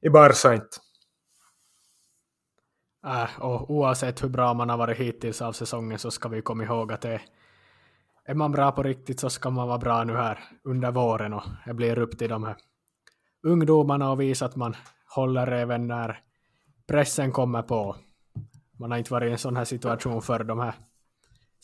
[0.02, 0.78] i Barca inte.
[3.06, 6.64] Äh, och oavsett hur bra man har varit hittills av säsongen så ska vi komma
[6.64, 7.22] ihåg att det
[8.26, 11.44] är man bra på riktigt så ska man vara bra nu här under våren och
[11.66, 12.56] det blir upp till de här
[13.44, 14.76] ungdomarna och visa att man
[15.16, 16.20] håller även när
[16.88, 17.96] pressen kommer på.
[18.80, 20.74] Man har inte varit i en sån här situation för de här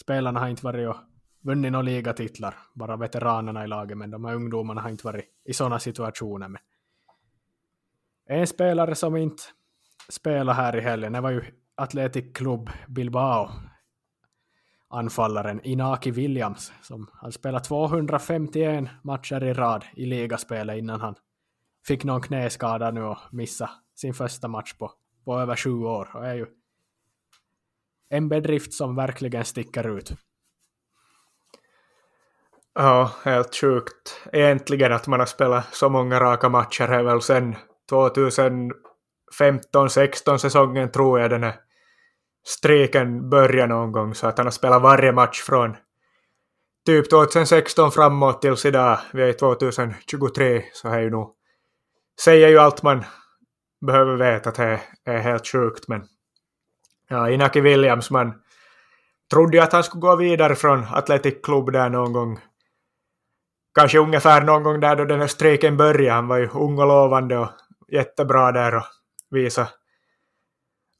[0.01, 0.95] spelarna har inte varit och
[1.41, 5.53] vunnit några ligatitlar, bara veteranerna i laget, men de här ungdomarna har inte varit i
[5.53, 6.47] sådana situationer.
[6.47, 6.61] Men
[8.25, 9.43] en spelare som inte
[10.09, 11.41] spelade här i helgen, det var ju
[11.75, 13.49] Athletic Club Bilbao
[14.89, 21.15] anfallaren Inaki Williams som har spelat 251 matcher i rad i ligaspelet innan han
[21.87, 24.91] fick någon knäskada nu och missade sin första match på,
[25.25, 26.09] på över sju år.
[26.13, 26.45] Och är ju
[28.09, 30.11] en bedrift som verkligen sticker ut.
[32.73, 34.27] Ja, helt sjukt.
[34.33, 37.55] Egentligen att man har spelat så många raka matcher är väl sen
[37.91, 41.68] 2015-16 säsongen tror jag den är
[42.49, 45.75] streken börja någon gång så att han har spelat varje match från
[46.85, 48.99] typ 2016 framåt tills idag.
[49.13, 51.35] Vi är 2023 så är ju nog
[52.21, 53.03] säger ju allt man
[53.85, 56.03] behöver veta att det är helt sjukt men
[57.09, 58.33] ja, Inaki Williams man
[59.31, 62.39] trodde ju att han skulle gå vidare från Athletic Club där någon gång
[63.75, 66.15] kanske ungefär någon gång där då den här strejken började.
[66.15, 67.49] Han var ju ung och lovande och
[67.91, 68.83] jättebra där och
[69.29, 69.69] visade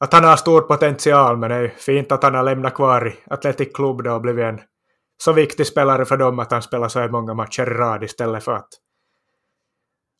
[0.00, 3.08] att han har stor potential, men det är ju fint att han har lämnat kvar
[3.08, 4.60] i Athletic Club då och blivit en
[5.22, 8.44] så viktig spelare för dem att han spelar så här många matcher i rad istället
[8.44, 8.68] för att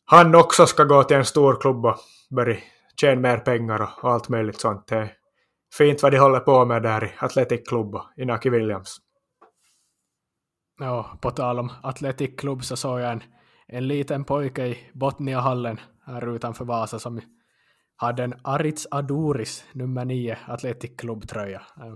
[0.05, 1.95] han också ska gå till en stor klubb och
[2.35, 2.57] börja
[3.01, 4.87] tjäna mer pengar och allt möjligt sånt.
[4.87, 5.13] Det är
[5.77, 8.97] fint vad de håller på med där i Athletic Club och Inaki Williams.
[10.79, 13.23] Ja, på tal om Athletic Club så såg jag en,
[13.67, 17.21] en liten pojke i Botniahallen här utanför Vasa som
[18.01, 21.61] hade en Aritz Aduris nummer 9 Athletic Club-tröja.
[21.77, 21.93] Äh.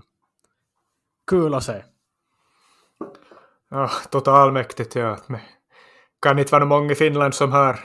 [1.30, 1.84] Kul att se.
[3.70, 5.18] Ah, tota ja, totalmäktigt ja.
[5.28, 5.40] Det
[6.22, 7.80] kan inte vara många i Finland som har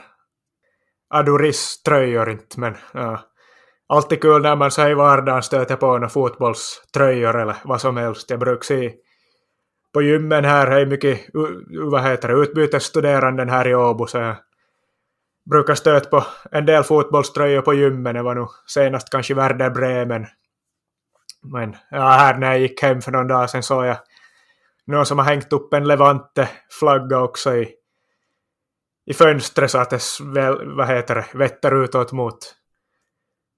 [1.14, 3.20] Aduris-tröjor inte, men ja.
[3.88, 8.30] Alltid kul när man så i vardagen stöter på några fotbollströjor eller vad som helst.
[8.30, 8.94] Jag brukar se
[9.92, 11.20] på gymmen här är mycket
[11.90, 14.36] vad heter det, utbytesstuderanden här i Åbo så jag
[15.50, 18.14] brukar stöta på en del fotbollströjor på gymmen.
[18.14, 20.26] Det var nog senast kanske Werder Bremen.
[21.42, 23.96] Men ja, här när jag gick hem för någon dag sedan såg jag
[24.86, 27.74] någon som har hängt upp en Levante-flagga också i,
[29.06, 32.38] i fönstret så att det väl, vad heter det, vetter utåt mot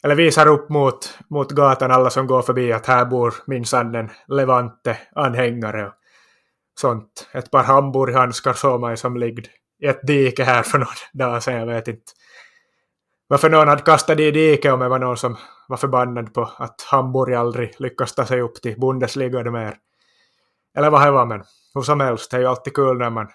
[0.04, 4.10] eller visar upp mot, mot gatan alla som går förbi att här bor minsann en
[4.28, 5.94] Levante-anhängare och
[6.80, 7.28] sånt.
[7.32, 9.48] Ett par hamburghandskar såg man som liggde
[9.84, 12.12] i ett dike här för några dagar sedan, jag vet inte
[13.28, 15.36] varför någon hade kastat det i diket om det var någon som
[15.68, 19.76] var förbannad på att Hamburg aldrig lyckas ta sig upp till Bundesliga mer.
[20.76, 21.44] Eller vad det var, men
[21.74, 23.28] hur som helst, det är ju alltid kul när man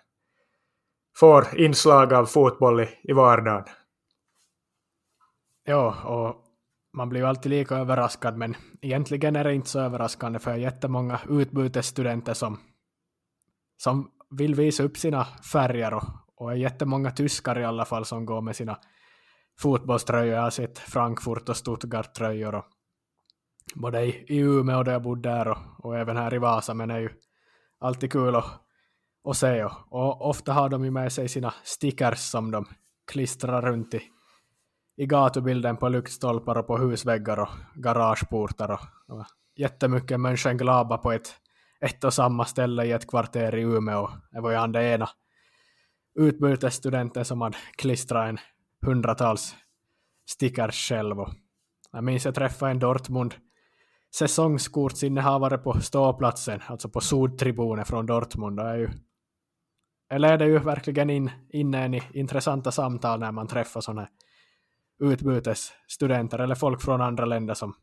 [1.18, 3.66] får inslag av fotboll i, i vardagen.
[5.64, 6.36] Ja, och
[6.94, 11.20] man blir ju alltid lika överraskad, men egentligen är det inte så överraskande för jättemånga
[11.30, 12.60] utbytesstudenter som,
[13.78, 16.04] som vill visa upp sina färger och,
[16.40, 18.78] och är jättemånga tyskar i alla fall som går med sina
[19.60, 20.36] fotbollströjor.
[20.36, 22.66] Jag har sett Frankfurt och Stuttgart-tröjor och
[23.76, 26.88] både i, i Umeå där jag bodde där och, och även här i Vasa, men
[26.88, 27.10] det är ju
[27.80, 28.46] alltid kul att,
[29.30, 29.64] att se.
[29.64, 32.66] Och, och ofta har de ju med sig sina stickers som de
[33.12, 34.02] klistrar runt i,
[34.98, 39.26] i gatubilden på lyktstolpar och på husväggar och garageportar och, och
[39.56, 41.36] jättemycket Mönchengladbach på ett,
[41.82, 44.10] ett och samma ställe i ett kvarter i Umeå.
[44.32, 45.10] Det var ju han det ena
[46.16, 48.38] utbytesstudenten som hade klistrat en
[48.86, 49.56] hundratals
[50.30, 51.20] stickers själv.
[51.20, 51.30] Och
[51.92, 53.36] jag minns jag träffade en Dortmund
[54.16, 58.58] säsongskortsinnehavare på ståplatsen, alltså på Sudtribunen från Dortmund.
[58.58, 58.90] Det är ju
[60.10, 64.08] det leder ju verkligen in, in en i intressanta samtal när man träffar sådana
[65.00, 67.76] utbytesstudenter eller folk från andra länder som,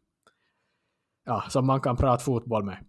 [1.25, 2.85] ja, som man kan prata fotboll med.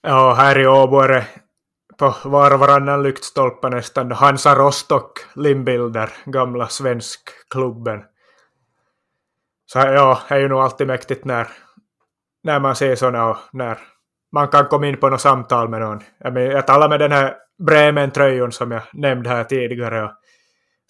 [0.00, 1.26] Ja, här i Åbo är det
[1.98, 8.02] på var och varannan lyktstolpe nästan Hansa Rostock limbilder, gamla svenskklubben.
[9.66, 11.48] Så ja, det är ju nog alltid mäktigt när,
[12.42, 13.78] när man ser sådana och när
[14.32, 16.00] man kan komma in på något samtal med någon.
[16.18, 20.10] Jag, men, jag talade med den här Bremen-tröjan som jag nämnde här tidigare och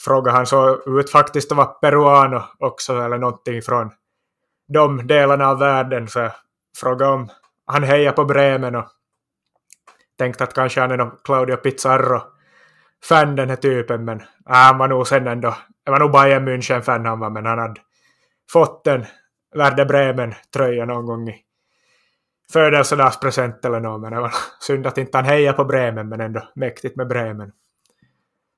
[0.04, 3.90] frågade han så ut faktiskt att vara peruano också eller någonting från
[4.68, 6.32] de delarna av världen så jag
[6.80, 7.28] frågade om
[7.66, 8.88] han hejar på Bremen och
[10.18, 14.88] tänkte att kanske han är någon Claudio Pizarro-fan den här typen, men äh, han var
[14.88, 17.80] nog sen ändå, det var nog Bayern München-fan han var, men han hade
[18.52, 19.04] fått en
[19.54, 21.42] Werder Bremen-tröja någon gång i
[22.52, 26.48] födelsedagspresent eller något, men det var synd att inte han hejar på Bremen, men ändå
[26.54, 27.52] mäktigt med Bremen.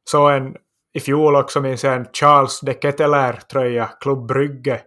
[0.04, 0.56] Så en
[0.92, 4.80] i fjol också minns jag en Charles de Ketelaere-tröja, Klubb Brygge,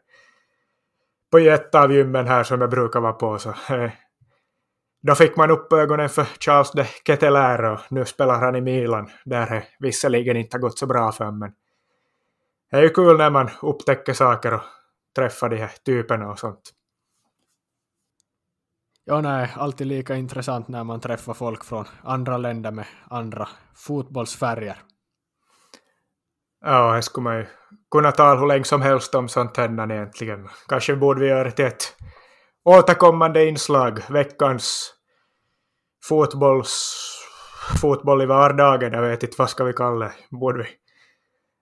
[1.31, 3.91] på ett av gymmen här som jag brukar vara på, så eh,
[5.01, 9.09] då fick man upp ögonen för Charles de Ketelaere och nu spelar han i Milan,
[9.25, 11.53] där det visserligen inte har gått så bra för men
[12.71, 14.61] det är ju kul när man upptäcker saker och
[15.15, 16.71] träffar de här typerna och sånt.
[19.05, 24.77] Ja, nej, alltid lika intressant när man träffar folk från andra länder med andra fotbollsfärger.
[26.61, 27.45] Ja, det skulle man ju
[27.91, 30.49] kunna tala hur länge som helst om sånt här egentligen.
[30.67, 31.95] Kanske borde vi göra det till ett
[32.63, 34.93] återkommande inslag, veckans
[36.03, 36.97] fotbolls
[37.81, 40.69] fotboll i vardagen, jag vet inte vad ska vi kalla det, borde vi?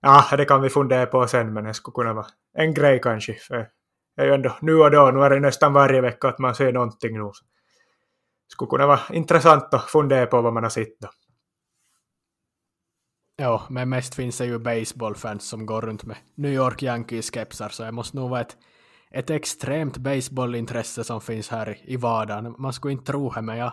[0.00, 3.34] Ja, det kan vi fundera på sen, men det skulle kunna vara en grej kanske.
[3.34, 3.56] För
[4.16, 6.54] det är ju ändå nu och då, nu är det nästan varje vecka att man
[6.54, 7.24] ser någonting nu.
[7.24, 11.08] Det skulle kunna vara intressant att fundera på vad man har sett då.
[13.36, 17.82] Ja, men mest finns det ju baseballfans som går runt med New York Yankees-kepsar, så
[17.82, 18.56] det måste nog vara ett,
[19.14, 22.54] ett extremt baseballintresse som finns här i vardagen.
[22.58, 23.72] Man skulle inte tro det, men jag,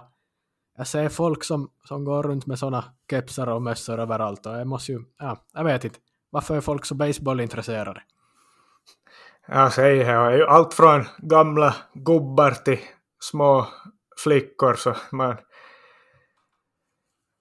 [0.77, 4.67] jag ser folk som, som går runt med såna kepsar och mössor överallt och jag
[4.67, 5.99] måste ju, ja, jag vet inte.
[6.29, 8.01] Varför är folk så baseballintresserade?
[9.47, 12.79] Jag säger det, är ju allt från gamla gubbar till
[13.19, 13.67] små
[14.23, 15.37] flickor, så man,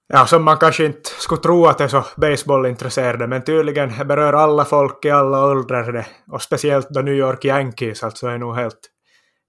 [0.07, 4.65] ja, som man kanske inte skulle tro att är så baseballintresserade, men tydligen berör alla
[4.65, 8.79] folk i alla åldrar det, och speciellt då New York Yankees, alltså är nog helt,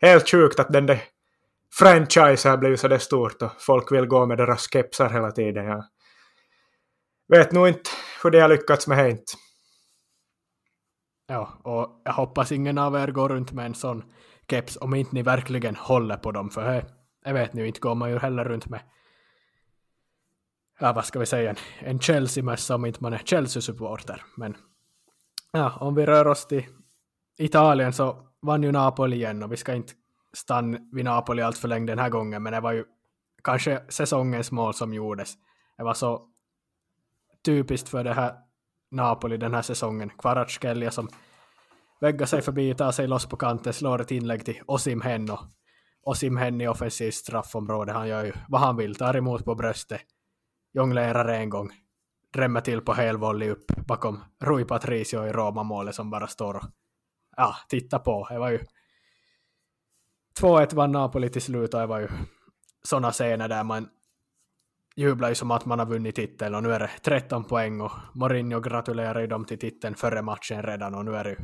[0.00, 1.02] helt sjukt att den där
[1.78, 5.66] franchise har blivit så där stort och folk vill gå med deras kepsar hela tiden.
[5.66, 5.84] Jag
[7.28, 7.90] Vet nog inte
[8.22, 9.32] hur de har lyckats med det inte.
[11.26, 14.04] Ja, och jag hoppas ingen av er går runt med en sån
[14.50, 16.86] keps om inte ni verkligen håller på dem, för det,
[17.24, 18.80] jag vet nu inte går man ju heller runt med
[20.80, 24.22] ja, vad ska vi säga, en Chelsea-mössa om inte man är Chelsea-supporter.
[24.36, 24.56] Men
[25.52, 26.66] ja, om vi rör oss till
[27.38, 29.92] Italien så vann ju Napoli igen och vi ska inte
[30.32, 32.84] stanna vid Napoli allt för länge den här gången, men det var ju
[33.44, 35.34] kanske säsongens mål som gjordes.
[35.76, 36.28] Det var så
[37.44, 38.34] typiskt för det här
[38.90, 40.10] Napoli den här säsongen.
[40.18, 41.08] Kvaratskhelia som
[42.00, 45.40] väggar sig förbi, tar sig loss på kanten, slår ett inlägg till Osimhen och
[46.02, 47.92] Osimhen i offensivt straffområde.
[47.92, 50.00] Han gör ju vad han vill, tar emot på bröstet,
[50.72, 51.70] jonglerar en gång,
[52.32, 56.64] drämmer till på helvolley upp bakom Rui Patricio i Roma-målet som bara står och
[57.36, 58.26] ja, tittar på.
[58.30, 58.60] Det var ju
[60.40, 62.08] 2-1 vann Napoli till slut och det var ju
[62.82, 63.88] sådana scener där man
[64.96, 67.92] jublar ju som att man har vunnit titeln och nu är det 13 poäng och
[68.14, 71.36] Mourinho gratulerar ju dem till titeln före matchen redan och nu är det ju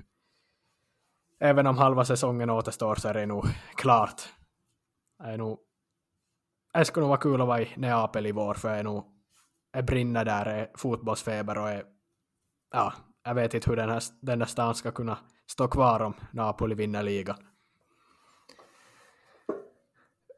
[1.40, 3.46] även om halva säsongen återstår så är det nog
[3.76, 4.22] klart.
[5.18, 5.58] Det är nog
[6.74, 9.13] det skulle nog vara kul att vara i Neapel i vår för det är nog
[9.82, 11.82] brinner där, är fotbollsfeber och är,
[12.72, 12.92] ja,
[13.24, 15.18] jag vet inte hur den här, den här stan ska kunna
[15.50, 17.36] stå kvar om Napoli vinner ligan.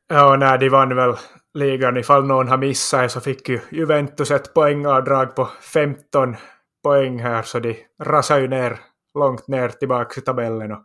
[0.08, 1.14] Ja, nej, de vann väl
[1.54, 1.96] ligan.
[1.96, 6.36] Ifall någon har missat så fick ju Juventus ett poängavdrag på 15
[6.82, 8.80] poäng här, så de rasar ju ner,
[9.18, 10.72] långt ner tillbaka i tabellen.
[10.72, 10.82] Och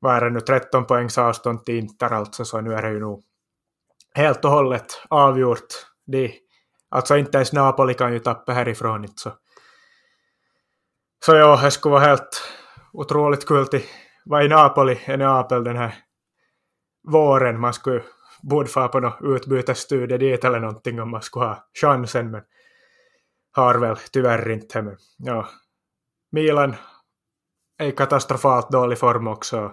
[0.00, 3.00] vad är det nu, 13 poängs avstånd till Inter alltså, så nu är det ju
[3.00, 3.22] nog
[4.14, 5.66] helt och hållet avgjort.
[6.06, 6.32] De,
[6.90, 9.32] alltså inte ens Napoli kan ju tappa härifrån inte så.
[11.24, 12.42] Så ja, det skulle vara helt
[12.92, 13.74] otroligt kul att
[14.24, 15.94] vara i Napoli, i Neapel den här
[17.08, 17.60] våren.
[17.60, 18.02] Man skulle
[18.42, 22.42] borde få på någon utbytesstudie dit eller någonting om man skulle ha chansen, men
[23.52, 24.82] har väl tyvärr inte.
[24.82, 25.48] Men, ja.
[26.32, 26.74] Milan
[27.78, 29.72] är katastrofalt dålig form också.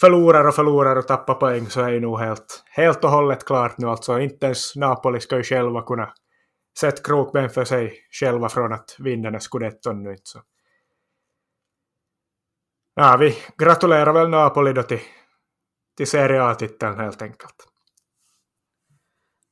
[0.00, 3.78] Förlorar och förlorar och tappar poäng så är ju nog helt, helt och hållet klart
[3.78, 4.20] nu alltså.
[4.20, 6.12] Inte ens Napoli ska ju själva kunna
[6.78, 10.40] sätta krokben för sig själva från att vinna den scudetton nu så.
[12.94, 15.00] Ja, vi gratulerar väl Napoli då till,
[15.96, 17.68] till Serie A-titeln helt enkelt.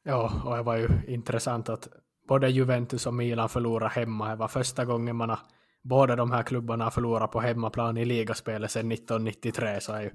[0.02, 1.88] Ja, och det var ju intressant att
[2.28, 4.28] både Juventus och Milan förlorade hemma.
[4.28, 5.38] Det var första gången man har,
[5.82, 9.80] båda de här klubbarna har förlorat på hemmaplan i ligaspelet sedan 1993.
[9.80, 10.10] Så är ju,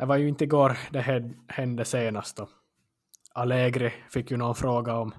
[0.00, 2.36] det var ju inte igår det hände senast.
[2.36, 2.48] Då.
[3.32, 5.14] Allegri fick ju någon fråga om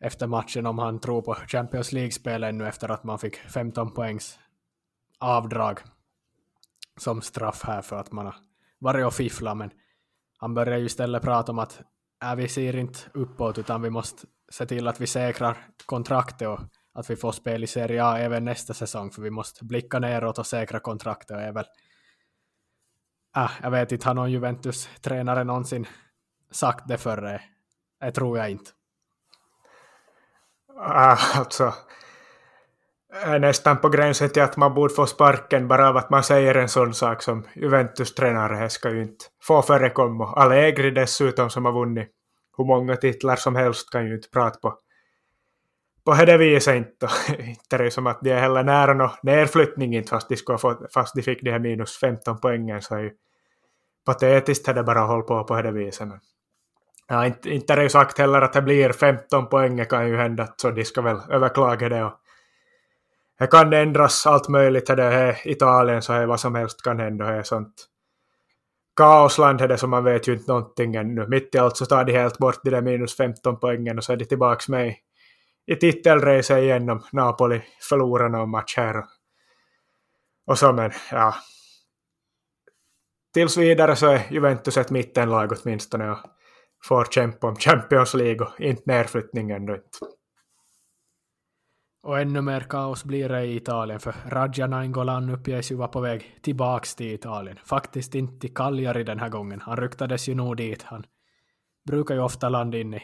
[0.00, 4.38] efter matchen om han tror på Champions League-spel ännu efter att man fick 15 poängs
[5.18, 5.80] avdrag
[6.96, 8.36] som straff här för att man har
[8.78, 9.56] varit och fifflat.
[9.56, 9.70] Men
[10.38, 11.82] han börjar ju istället prata om att
[12.22, 16.60] äh, vi ser inte uppåt utan vi måste se till att vi säkrar kontraktet och
[16.92, 20.38] att vi får spel i Serie A även nästa säsong för vi måste blicka neråt
[20.38, 21.66] och säkra kontraktet och är väl
[23.36, 25.86] äh, jag vet inte, har någon Juventus-tränare någonsin
[26.50, 27.40] sagt det förr?
[28.00, 28.70] Det tror jag inte.
[30.78, 31.74] Äh, alltså,
[33.10, 36.54] är nästan på gränsen till att man borde få sparken bara av att man säger
[36.54, 40.32] en sån sak som Juventus-tränare ska ju inte få förekomma.
[40.32, 42.12] Allegri dessutom som har vunnit
[42.56, 44.78] hur många titlar som helst kan ju inte prata på
[46.06, 47.08] på det viset inte.
[47.38, 50.58] inte det som att de är heller nära någon nedflyttning inte fast de, skulle
[50.94, 53.10] fast de fick de här minus 15 poängen så är ju
[54.06, 56.08] patetiskt det bara hållit på på det viset.
[56.08, 56.20] Men,
[57.08, 60.08] ja, inte, inte är det ju sagt heller att det blir 15 poäng det kan
[60.08, 62.12] ju hända så de ska väl överklaga det och
[63.38, 64.86] det kan ändras allt möjligt.
[64.86, 67.26] Det är Italien så är vad som helst kan hända.
[67.26, 67.88] Det är sånt
[68.96, 71.26] kaosland är det som man vet ju inte någonting ännu.
[71.26, 74.12] Mitt i allt så tar de helt bort de där minus 15 poängen och så
[74.12, 74.96] är de tillbaka med i,
[75.66, 79.04] i titelracet igen om Napoli förlorar någon match här.
[80.46, 81.34] Och så men, ja.
[83.36, 86.18] Tills vidare så är Juventus ett mittenlag åtminstone och
[86.84, 89.98] får kämpa om Champions League och inte nedflyttning ännu inte.
[92.02, 96.00] Och ännu mer kaos blir det i Italien, för Radja Nainggolan uppges ju vara på
[96.00, 97.58] väg tillbaks till Italien.
[97.64, 99.60] Faktiskt inte till Cagliari den här gången.
[99.60, 100.82] Han ryktades ju nog dit.
[100.82, 101.04] Han
[101.88, 103.02] brukar ju ofta landa in i,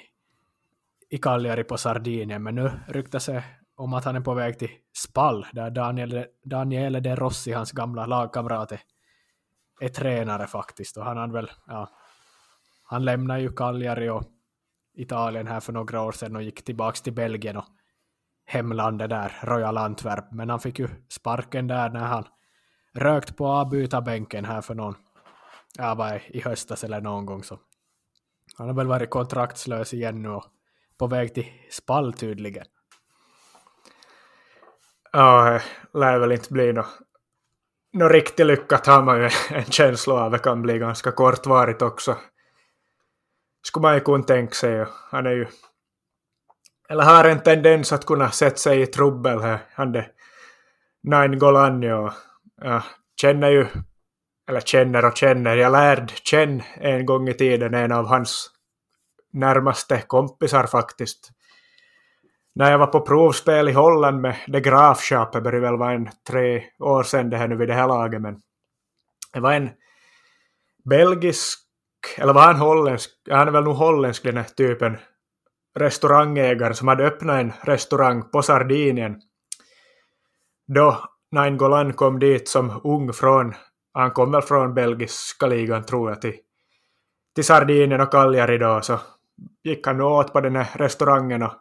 [1.10, 3.44] i Cagliari på Sardinien, men nu ryktas det
[3.76, 8.06] om att han är på väg till Spall, där Daniel, Daniele De Rossi, hans gamla
[8.06, 8.80] lagkamrat, är,
[9.80, 10.96] är tränare faktiskt.
[10.96, 11.90] Och han hade väl, ja,
[12.84, 14.24] han lämnade ju Cagliari och
[14.94, 17.64] Italien här för några år sedan och gick tillbaka till Belgien och
[18.44, 22.24] hemlandet där, Royal Antwerp, men han fick ju sparken där när han
[22.94, 24.94] rökt på avbytarbänken här för någon,
[25.78, 27.58] ja vad i höstas eller någon gång så.
[28.56, 30.44] Han har väl varit kontraktslös igen nu och
[30.98, 32.66] på väg till Spall tydligen.
[35.12, 35.60] Ja,
[35.92, 36.86] det lär väl inte bli något
[37.92, 40.30] nå riktigt lyckat har man ju en känsla av.
[40.30, 42.16] Det kan bli ganska kortvarigt också.
[43.62, 44.86] Skulle man ju kunna tänka sig.
[45.10, 45.46] Han är ju
[46.92, 49.58] eller har en tendens att kunna sätta sig i trubbel här.
[49.74, 50.08] Han är
[51.02, 52.12] Nine Golani och
[52.62, 52.82] ja,
[53.20, 53.66] känner ju,
[54.48, 58.50] eller känner och känner, jag lärde känna en gång i tiden en av hans
[59.32, 61.30] närmaste kompisar faktiskt.
[62.54, 66.10] När jag var på provspel i Holland med The Grafshop, det började väl vara en
[66.28, 68.40] tre år sedan det här nu vid det här laget, men
[69.32, 69.70] det var en
[70.84, 71.58] belgisk,
[72.18, 74.96] eller var han holländsk, han är väl nog holländsk den här typen,
[75.78, 79.20] restaurangägare som hade öppnat en restaurang på Sardinien.
[80.66, 83.54] Då Nain Golan kom dit som ung från,
[83.92, 86.36] han kom väl från belgiska ligan tror jag, till,
[87.34, 89.00] till Sardinien och Cagliari då, så
[89.64, 91.52] gick han åt på den här restaurangen och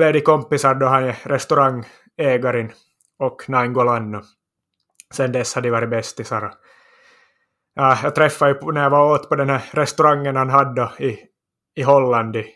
[0.00, 2.72] blev de kompisar då han är restaurangägaren
[3.18, 4.22] och Nainggolan.
[5.14, 6.54] Sen dess har de varit bästisar.
[7.74, 11.18] Ja, jag träffade ju när jag var åt på den här restaurangen han hade i,
[11.76, 12.46] i Holland i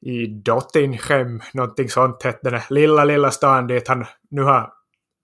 [0.00, 4.72] i Dottinghem, någonting sånt hette den lilla, lilla stan dit han nu har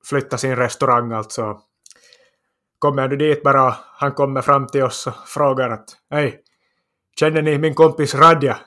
[0.08, 1.60] flyttat sin restaurang alltså.
[2.78, 6.40] Kommer du dit bara, han kommer fram till oss och frågar att hej,
[7.20, 8.58] känner ni min kompis Radja?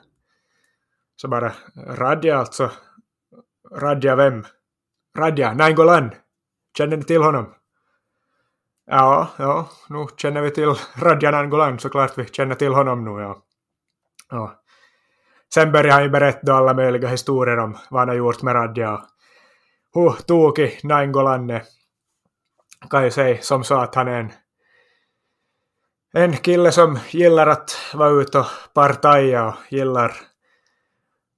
[1.16, 1.52] Så bara,
[1.86, 2.70] Radja alltså?
[3.72, 4.44] Radja vem?
[5.18, 6.10] Radja, Nainggolan.
[6.78, 7.54] Känner ni till honom?
[8.86, 13.42] Ja, ja, nu känner vi till Radja Nainggolan såklart vi känner till honom nu ja.
[14.30, 14.62] ja.
[15.54, 19.02] Sen började han ju berätta alla möjliga historier om vad han har gjort med Radja
[19.96, 21.62] Huh, hur tokig Nainggolan är.
[22.90, 24.32] Kan ju säga som så att han är en,
[26.12, 30.16] en kille som gillar att vara ute och partaja och gillar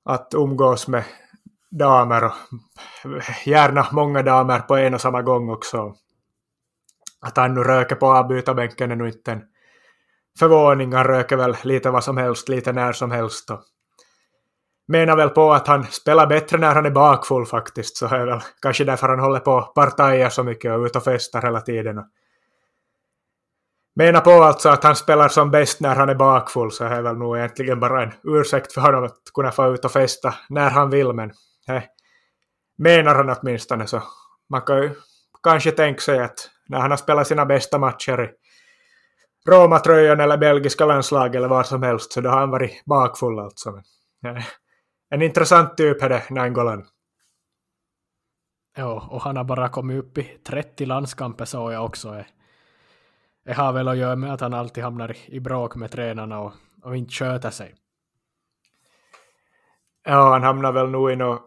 [0.09, 1.05] att umgås med
[1.71, 2.33] damer och
[3.47, 5.95] gärna många damer på en och samma gång också.
[7.21, 9.43] Att han nu röker på avbytarbänken är nog inte en
[10.39, 10.93] förvåning.
[10.93, 13.51] Han röker väl lite vad som helst, lite när som helst.
[13.51, 13.61] Och
[14.89, 18.41] menar väl på att han spelar bättre när han är bakfull faktiskt, så är väl
[18.63, 21.97] kanske därför han håller på partajer så mycket och ut och festar hela tiden.
[23.99, 27.16] Menar på alltså att han spelar som bäst när han är bakfull, så är väl
[27.16, 30.90] nog egentligen bara en ursäkt för honom att kunna få ut och festa när han
[30.90, 31.32] vill, men
[31.66, 31.82] he,
[32.78, 34.03] menar han åtminstone så.
[34.51, 34.94] Man kan ju
[35.42, 38.30] kanske tänka sig att när han har spelat sina bästa matcher i
[39.51, 43.82] Roma-tröjan eller belgiska landslag eller var som helst, så då har han varit bakfull alltså.
[44.22, 44.42] Men,
[45.11, 46.86] en intressant typ är det, Nangolan.
[48.76, 52.24] Ja, och han har bara kommit upp i 30 landskamper så jag också.
[53.49, 56.53] Det har väl att göra med att han alltid hamnar i bråk med tränarna och,
[56.82, 57.74] och inte sköter sig.
[60.05, 61.42] Ja, han hamnar väl nog i något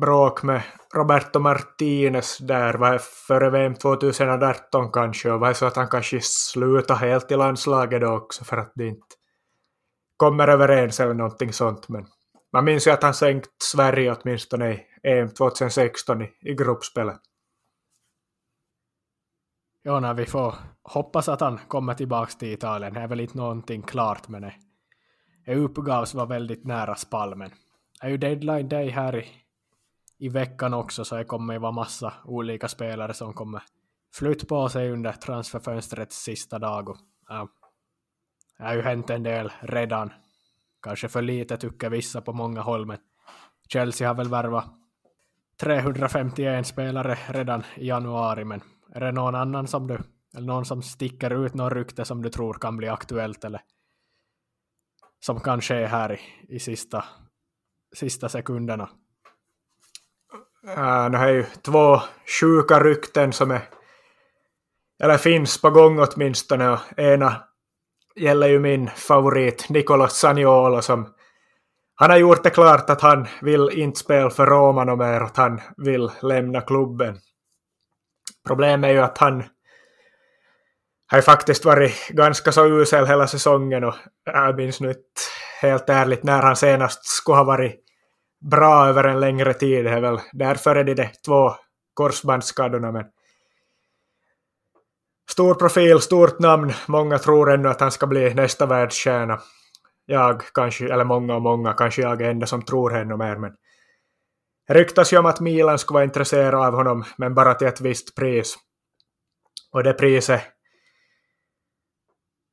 [0.00, 0.62] bråk med
[0.94, 6.20] Roberto Martinez där, var före VM 2018 kanske, och var det så att han kanske
[6.22, 9.16] slutar helt i landslaget då också för att det inte
[10.16, 12.06] kommer överens eller någonting sånt, men
[12.52, 17.20] man minns ju att han sänkt Sverige åtminstone i EM 2016 i, i gruppspelet.
[19.88, 22.94] Ja, när vi får hoppas att han kommer tillbaka till Italien.
[22.94, 25.54] Det är väl inte någonting klart men det.
[25.54, 27.50] Uppgavs vara väldigt nära Spalmen.
[28.00, 29.26] det är ju deadline day här i,
[30.18, 33.62] i veckan också, så det kommer ju vara massa olika spelare som kommer
[34.14, 36.88] flytt på sig under transferfönstrets sista dag.
[36.88, 36.96] Och,
[37.28, 37.48] ja,
[38.58, 40.12] det har ju hänt en del redan
[40.82, 42.98] Kanske för lite tycker vissa på många håll, men
[43.68, 44.66] Chelsea har väl värvat
[45.60, 48.60] 351 spelare redan i januari, men
[48.94, 49.98] är det någon annan som du
[50.36, 53.60] Eller någon som sticker ut något rykte som du tror kan bli aktuellt eller
[55.20, 56.20] som kan ske här i,
[56.54, 57.04] i sista,
[57.96, 58.90] sista sekunderna?
[60.66, 62.00] Äh, det här är ju två
[62.40, 63.62] sjuka rykten som är
[65.02, 67.36] eller finns på gång åtminstone och ena
[68.16, 71.14] gäller ju min favorit Nicolas Saniolo som
[71.94, 75.60] han har gjort det klart att han vill inte spela för Roma mer, att han
[75.76, 77.18] vill lämna klubben.
[78.46, 79.44] Problemet är ju att han
[81.10, 85.02] har ju faktiskt varit ganska så usel hela säsongen och jag minns nu inte
[85.62, 87.84] helt ärligt när han senast skulle ha varit
[88.50, 89.84] bra över en längre tid.
[89.84, 91.52] Det är väl därför är det de två
[91.94, 92.92] korsbandsskadorna.
[92.92, 93.04] Men
[95.30, 96.72] stor profil, stort namn.
[96.86, 99.40] Många tror ännu att han ska bli nästa världsstjärna.
[100.06, 103.36] Jag kanske, eller många och många, kanske jag är enda som tror ännu mer.
[103.36, 103.52] Men
[104.68, 108.14] ryktas ju om att Milan skulle vara intresserad av honom, men bara till ett visst
[108.14, 108.56] pris.
[109.72, 110.42] Och det priset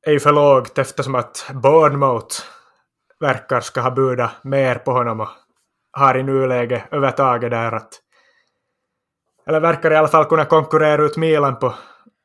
[0.06, 2.36] är ju för lågt eftersom att Bournemouth
[3.20, 5.28] verkar ska ha budat mer på honom och
[5.92, 7.88] har i nuläget övertaget där att
[9.46, 11.74] eller verkar i alla fall kunna konkurrera ut Milan på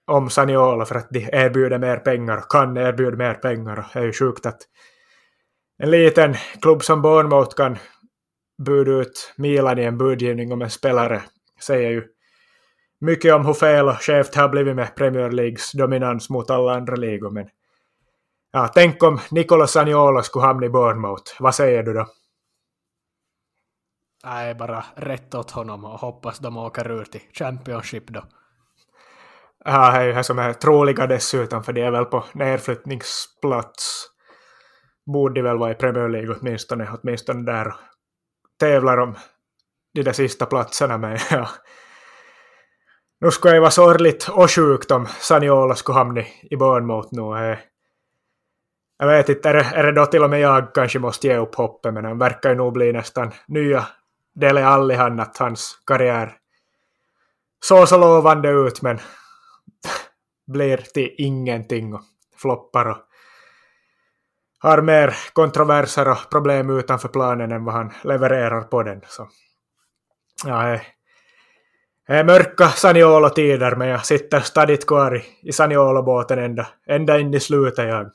[0.07, 3.99] om Saniolo för att de erbjuder mer pengar och kan erbjuda mer pengar och det
[3.99, 4.61] är ju sjukt att
[5.77, 7.77] en liten klubb som Bournemouth kan
[8.65, 11.21] buda ut Milan i en budgivning om en spelare
[11.59, 12.03] säger ju
[12.99, 16.73] mycket om hur fel och skevt det har blivit med Premier Leagues dominans mot alla
[16.73, 17.49] andra ligor men
[18.51, 22.07] ja, tänk om Nicolas Saniolo skulle hamna i Bournemouth, vad säger du då?
[24.23, 28.23] Nej, bara rätt åt honom och hoppas de åker ur till Championship då.
[29.65, 34.07] Ja, det är ju det som är troliga dessutom, för de är väl på nedflyttningsplats.
[35.05, 37.73] Borde väl vara i Premier League åtminstone, åtminstone där
[38.61, 39.15] tävlar om
[39.93, 41.21] de där sista platserna med.
[41.31, 41.49] Ja.
[43.21, 47.57] Nu skulle jag vara sorgligt och sjukt om Saniola skulle hamna i Bournemouth nu.
[48.97, 51.37] Jag vet inte, är det, är det då till och med jag kanske måste ge
[51.37, 53.87] upp hoppet, men han verkar ju nog bli nästan nya
[54.35, 56.37] Dele Alli han att hans karriär
[57.63, 58.99] såg så lovande ut, men
[60.47, 62.01] blir till ingenting och
[62.37, 62.97] floppar och
[64.61, 69.01] har mer kontroverser och problem utanför planen än vad han levererar på den.
[69.07, 69.29] Så,
[70.45, 70.79] ja,
[72.07, 77.33] det är mörka Saniolo-tider, men jag sitter stadigt kvar i, i Saniolo-båten ända, ända in
[77.33, 77.87] i slutet.
[77.87, 78.11] Jag.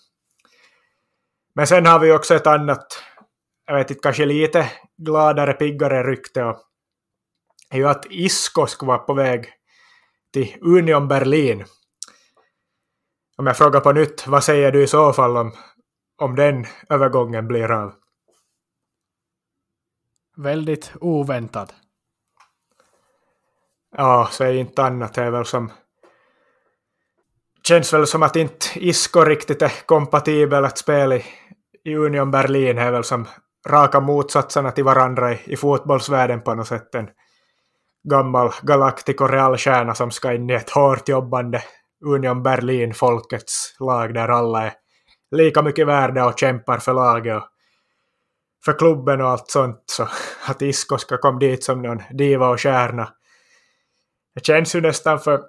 [1.55, 2.87] Men sen har vi också ett annat,
[3.67, 6.45] jag vet inte, kanske lite gladare, piggare rykte.
[6.45, 6.57] Och
[7.71, 9.47] är ju att Isco skulle vara på väg
[10.33, 11.65] till Union Berlin.
[13.37, 15.53] Om jag frågar på nytt, vad säger du i så fall om,
[16.17, 17.93] om den övergången blir av?
[20.37, 21.73] Väldigt oväntad.
[23.97, 25.15] Ja, så är inte annat.
[25.15, 25.73] Det är väl som...
[27.63, 31.25] Känns väl som att inte Isco riktigt är kompatibel att spela i,
[31.85, 32.77] i Union Berlin.
[32.77, 33.29] Det är väl som
[33.69, 36.95] raka motsatserna till varandra i, i fotbollsvärlden på något sätt.
[36.95, 37.09] En
[38.11, 41.63] gammal Galactico Real-stjärna som ska in i ett hårt jobbande
[42.05, 44.73] Union Berlin, folkets lag där alla är
[45.31, 47.49] lika mycket värda och kämpar för laget och
[48.65, 49.83] för klubben och allt sånt.
[49.87, 50.09] Så
[50.47, 53.13] att Isko ska komma dit som någon diva och stjärna.
[54.35, 55.43] Det känns ju nästan för,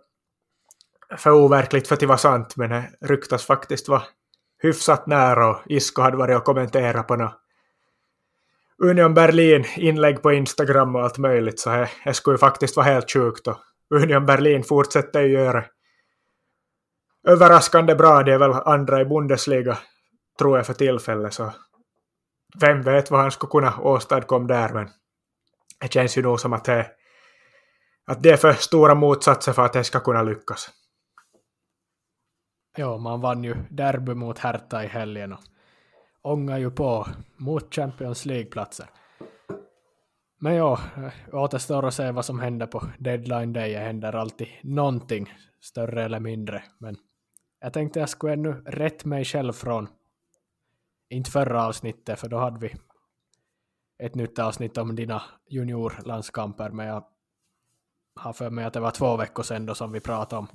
[1.18, 4.04] för overkligt för att vara sant, men det ryktas faktiskt vara
[4.64, 7.34] hyfsat nära och Isko hade varit och kommenterat på något
[8.84, 12.86] Union Berlin inlägg på Instagram och allt möjligt så det, det skulle ju faktiskt vara
[12.86, 13.58] helt sjukt och
[13.90, 15.66] Union Berlin fortsätter ju göra
[17.28, 18.24] överraskande bra.
[18.24, 19.78] Det är väl andra i Bundesliga
[20.38, 21.54] tror jag för tillfället så
[22.60, 24.90] vem vet vad han skulle kunna åstadkomma där men
[25.82, 26.92] det känns ju nog som att det,
[28.08, 30.70] att det är för stora motsatser för att det ska kunna lyckas.
[32.78, 35.42] Ja, man vann ju derby mot Hertha i helgen och
[36.22, 37.08] ångar ju på
[37.38, 38.90] mot Champions League-platser.
[40.40, 40.80] Men ja,
[41.32, 43.74] återstår att se vad som händer på deadline day.
[43.74, 46.64] Det händer alltid någonting, större eller mindre.
[46.80, 46.98] Men
[47.60, 49.90] jag tänkte jag skulle ännu rätt mig själv från,
[51.10, 52.76] inte förra avsnittet, för då hade vi
[54.04, 57.04] ett nytt avsnitt om dina juniorlandskamper, men jag
[58.16, 60.48] har för mig att det var två veckor sedan då som vi pratade om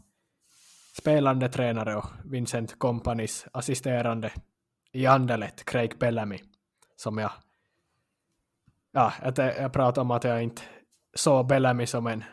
[0.98, 4.32] spelande tränare och Vincent Companys assisterande
[4.92, 6.38] i Anderlet, Craig Bellamy,
[6.96, 7.30] som jag...
[8.92, 10.62] Ja, jag, jag pratade om att jag inte
[11.14, 12.24] såg Bellamy som en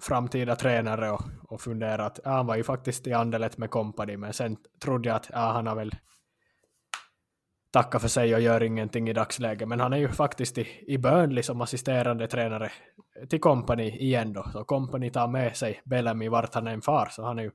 [0.00, 4.16] framtida tränare och, och funderat att ja, han var ju faktiskt i andelet med kompani,
[4.16, 5.94] men sen trodde jag att ja, han har väl
[7.70, 9.68] tacka för sig och gör ingenting i dagsläget.
[9.68, 12.72] Men han är ju faktiskt i, i Burnley som assisterande tränare
[13.28, 14.46] till kompani igen då.
[14.52, 17.08] Så kompani tar med sig Bellamy vart han än far.
[17.10, 17.50] Så han är ju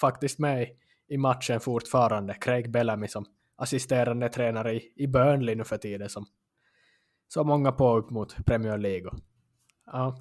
[0.00, 0.68] faktiskt med
[1.08, 2.34] i matchen fortfarande.
[2.34, 3.24] Craig Bellamy som
[3.56, 6.26] assisterande tränare i, i Burnley nu för tiden som
[7.28, 9.10] så många på upp mot Premier League.
[9.86, 10.16] Ja.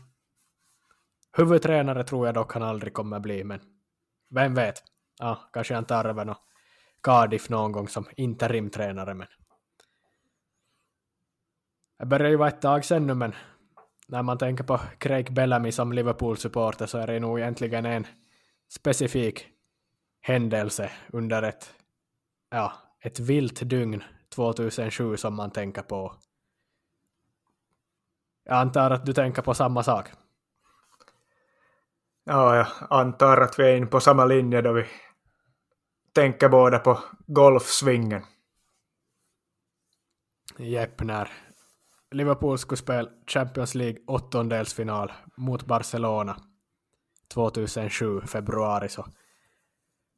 [1.37, 3.59] Huvudtränare tror jag dock han aldrig kommer bli, men
[4.29, 4.83] vem vet?
[5.19, 6.35] Ja, kanske han tar över
[7.03, 9.27] Cardiff någon gång som interimtränare, men
[11.99, 13.33] det börjar ju vara ett tag sen nu, men
[14.07, 18.07] när man tänker på Craig Bellamy som Liverpool-supporter så är det nog egentligen en
[18.69, 19.47] specifik
[20.21, 21.73] händelse under ett,
[22.49, 24.03] ja, ett vilt dygn
[24.35, 26.15] 2007 som man tänker på.
[28.43, 30.22] Jag antar att du tänker på samma sak.
[32.25, 34.85] Ja, jag antar att vi är inne på samma linje då vi
[36.13, 38.23] tänker båda på golfsvingen.
[40.57, 41.29] Jepp, när
[42.11, 46.35] Liverpool skulle spela Champions League åttondelsfinal mot Barcelona
[47.33, 49.05] 2007, februari, så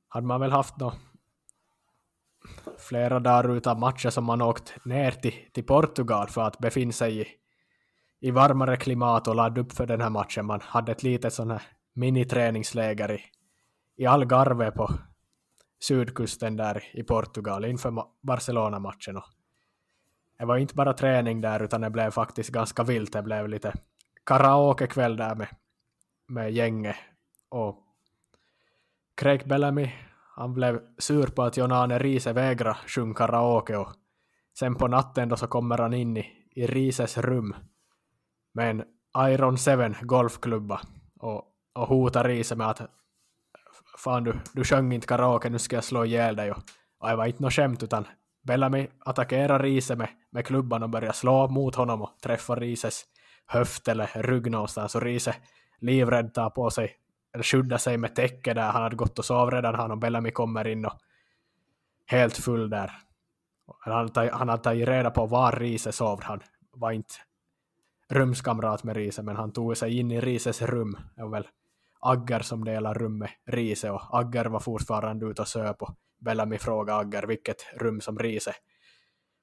[0.07, 0.93] hade man väl haft nå
[2.77, 7.21] flera dagar utan matcher som man åkt ner till, till Portugal för att befinna sig
[7.21, 7.27] i,
[8.19, 10.45] i varmare klimat och ladda upp för den här matchen.
[10.45, 11.61] Man hade ett litet sån här
[11.95, 13.21] miniträningsläger i,
[13.95, 14.89] i Algarve på
[15.79, 19.21] sydkusten där i Portugal inför Barcelona-matchen.
[20.37, 23.13] Det var inte bara träning där utan det blev faktiskt ganska vilt.
[23.13, 23.73] Det blev lite
[24.23, 25.47] karaokekväll där med,
[26.27, 26.95] med gänget.
[27.49, 27.83] Och
[29.15, 29.91] Craig Bellamy,
[30.35, 33.93] han blev sur på att Jon-Arne Riise vägrade sjunga karaoke och
[34.59, 37.55] sen på natten då så kommer han in i, i Rises rum
[38.53, 38.83] med en
[39.17, 39.71] Iron 7
[40.01, 40.81] golfklubba
[41.19, 42.81] och och hotar Riise med att
[43.97, 46.51] fan du, du sjöng inte karaoke, nu ska jag slå ihjäl dig.
[46.51, 46.57] Och,
[46.99, 48.07] och det var inte något skämt utan
[48.43, 53.05] Bellamy attackerar Riise med, med klubban och börjar slå mot honom och träffar Rises
[53.45, 55.35] höft eller rygg någonstans och Riise
[55.79, 56.95] livrädd tar på sig
[57.33, 60.31] eller skyddar sig med täcke där han hade gått och sov redan han och Bellamy
[60.31, 60.93] kommer in och
[62.05, 62.91] helt full där.
[63.79, 66.23] Han, han hade tagit reda på var Riise sov.
[66.23, 67.15] Han var inte
[68.09, 70.97] rumskamrat med Riise men han tog sig in i Rises rum.
[71.15, 71.47] Det var väl
[72.05, 76.57] Agger som delar rum med Riese och Agger var fortfarande ute och söp och Bellamy
[76.57, 78.55] frågade Agger vilket rum som Riese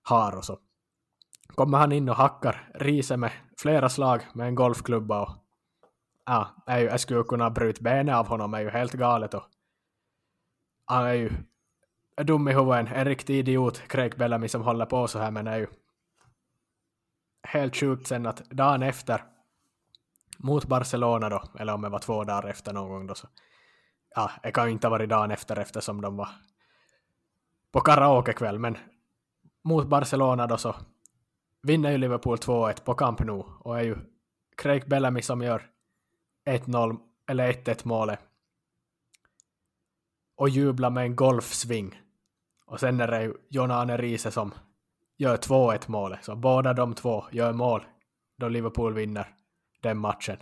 [0.03, 0.59] har och så.
[1.47, 5.31] Kommer han in och hackar Riese med flera slag med en golfklubba och
[6.27, 9.45] ja, jag skulle kunna bryta benet av honom, är ju helt galet och
[10.87, 11.31] han är ju
[12.23, 15.59] dum i huvudet, en riktig idiot, Craig Bellamy som håller på så här men är
[15.59, 15.67] ju
[17.43, 19.25] helt sjukt sen att dagen efter
[20.43, 23.28] mot Barcelona då, eller om det var två dagar efter någon gång då så,
[24.14, 26.28] ja, det kan ju inte ha varit dagen efter eftersom de var
[27.72, 28.78] på karaokekväll, men
[29.64, 30.74] mot Barcelona då så
[31.62, 33.97] vinner ju Liverpool 2-1 på Camp Nou och är ju
[34.57, 35.62] Craig Bellamy som gör
[36.45, 38.20] 1-0 eller 1-1 målet
[40.36, 42.01] och jublar med en golfsving.
[42.66, 44.55] Och sen är det ju Jon-Arne Riise som
[45.16, 47.84] gör 2-1 målet, så båda de två gör mål
[48.38, 49.34] då Liverpool vinner
[49.83, 50.37] den matchen.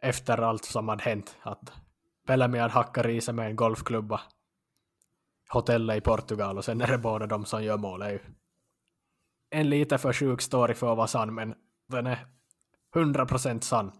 [0.00, 1.36] Efter allt som hade hänt.
[1.42, 1.72] Att
[2.26, 4.20] Bellamy hade hackat i sig med en golfklubba.
[5.48, 8.00] Hotellet i Portugal och sen är det båda de som gör mål.
[8.00, 8.20] Det är ju
[9.50, 11.54] en lite för sjuk story för att vara sann, men
[11.88, 12.26] den är
[12.94, 13.92] 100% sann.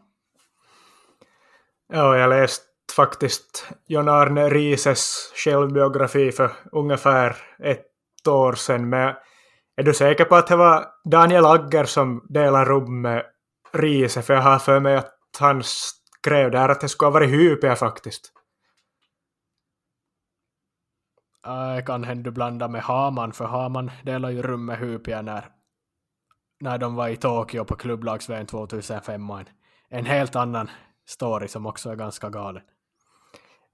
[1.93, 2.65] Ja, jag läste
[2.97, 8.89] faktiskt John Arne Rises självbiografi för ungefär ett år sedan.
[8.89, 9.15] Men
[9.77, 13.25] är du säker på att det var Daniel Agger som delade rum med
[13.73, 17.31] Riese, för jag har för mig att han skrev där att det skulle ha varit
[17.31, 18.33] Hypia faktiskt.
[21.43, 25.49] Jag kan hända blanda med Haman, för Haman delade ju rum med Hypia när,
[26.61, 29.31] när de var i Tokyo på klubblags-VM 2005.
[29.89, 30.71] En, helt annan
[31.07, 32.63] story som också är ganska galen.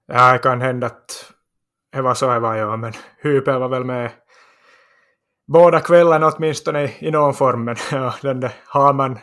[0.05, 1.33] Ja, det kan hända att
[1.91, 4.11] det var så det var, ja, men Hypia var väl med
[5.47, 9.19] båda kvällarna åtminstone i någon form, men ja, den där Haman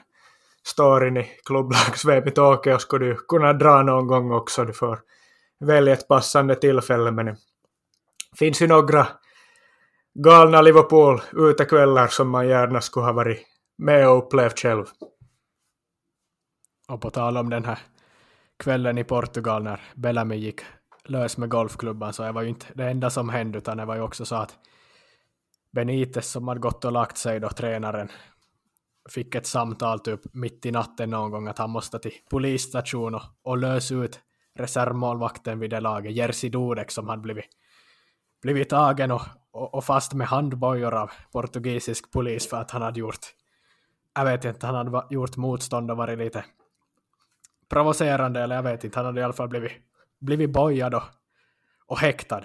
[0.66, 4.64] storyn i klubblagsvepet Åke i Tokyo skulle du kunna dra någon gång också.
[4.64, 5.00] Du får
[5.60, 7.36] välja ett passande tillfälle, men det
[8.38, 9.06] finns ju några
[10.14, 13.46] galna Liverpool-utekvällar som man gärna skulle ha varit
[13.78, 14.84] med och upplevt själv.
[16.88, 17.78] Och på tal om den här
[18.58, 20.60] kvällen i Portugal när Bellamy gick
[21.04, 23.94] lös med golfklubban så det var ju inte det enda som hände utan det var
[23.94, 24.58] ju också så att
[25.72, 28.08] Benitez som hade gått och lagt sig då, tränaren,
[29.10, 33.22] fick ett samtal typ mitt i natten någon gång att han måste till polisstation och,
[33.42, 34.20] och lösa ut
[34.58, 37.44] reservmålvakten vid det laget, Jerzy Dudek som hade blivit,
[38.42, 39.22] blivit tagen och,
[39.52, 43.26] och, och, fast med handbojor av portugisisk polis för att han hade gjort,
[44.14, 46.44] jag vet inte, han hade gjort motstånd och varit lite
[47.70, 49.72] provocerande eller jag vet inte, han hade i alla fall blivit,
[50.20, 51.02] blivit bojad och
[51.92, 52.44] och häktad.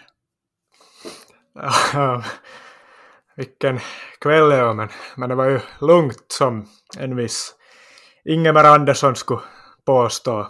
[3.38, 3.80] Vilken
[4.22, 6.68] kväll det var, men, men det var ju lugnt som
[6.98, 7.56] en viss
[8.26, 9.42] Ingemar Andersson skulle
[9.86, 10.48] påstå.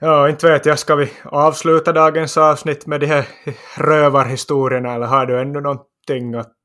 [0.00, 3.28] Ja, inte vet jag, ska vi avsluta dagens avsnitt med de här
[3.76, 6.56] rövarhistorierna eller har du ännu någonting att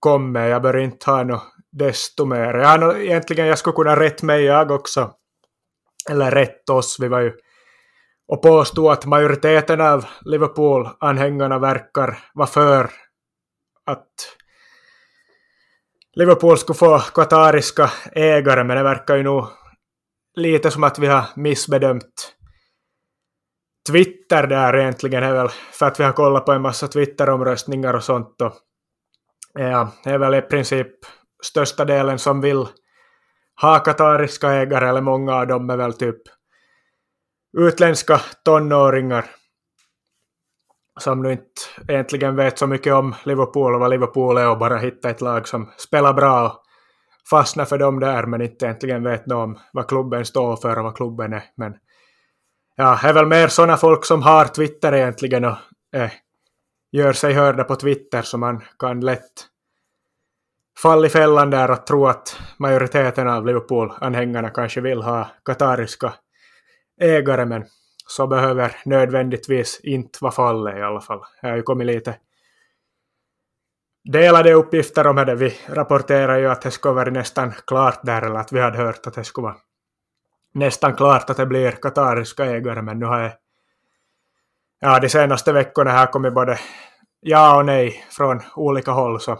[0.00, 0.50] komma med?
[0.50, 1.42] Jag bör inte ha något
[1.72, 2.54] desto mer.
[2.54, 5.10] Jag har egentligen, jag skulle kunna rätt mig jag också.
[6.10, 7.32] Eller rätt oss, vi var ju
[8.28, 12.90] och påstod att majoriteten av Liverpool-anhängarna verkar vara för
[13.86, 14.36] att
[16.14, 19.46] Liverpool skulle få qatariska ägare, men det verkar ju nog
[20.36, 22.34] lite som att vi har missbedömt
[23.90, 25.22] Twitter där egentligen.
[25.22, 28.52] Är väl för att vi har kollat på en massa Twitter-omröstningar och sånt och
[29.54, 30.88] ja, det är väl i princip
[31.42, 32.66] största delen som vill
[33.60, 36.22] ha qatariska ägare eller många av dem är väl typ
[37.58, 39.24] utländska tonåringar
[41.00, 44.78] som nu inte egentligen vet så mycket om Liverpool och vad Liverpool är och bara
[44.78, 46.62] hittar ett lag som spelar bra och
[47.30, 50.84] fastnar för dem där men inte egentligen vet något om vad klubben står för och
[50.84, 51.42] vad klubben är.
[51.56, 51.74] Men
[52.76, 55.56] ja, det är väl mer sådana folk som har Twitter egentligen och
[55.94, 56.10] eh,
[56.92, 59.48] gör sig hörda på Twitter så man kan lätt
[60.78, 66.14] falla i fällan där och tro att majoriteten av Liverpool-anhängarna kanske vill ha katariska
[67.02, 67.64] ägare men
[68.06, 71.20] så behöver nödvändigtvis inte vara fallet i alla fall.
[71.40, 72.16] Det har ju kommit lite
[74.04, 75.34] delade uppgifter om det.
[75.34, 79.06] Vi rapporterar ju att det skulle vara nästan klart där, eller att vi hade hört
[79.06, 79.56] att det skulle vara
[80.54, 83.32] nästan klart att det blir katariska ägare, men nu har jag
[84.80, 86.58] ja, de senaste veckorna har kommit både
[87.20, 89.38] ja och nej från olika håll, så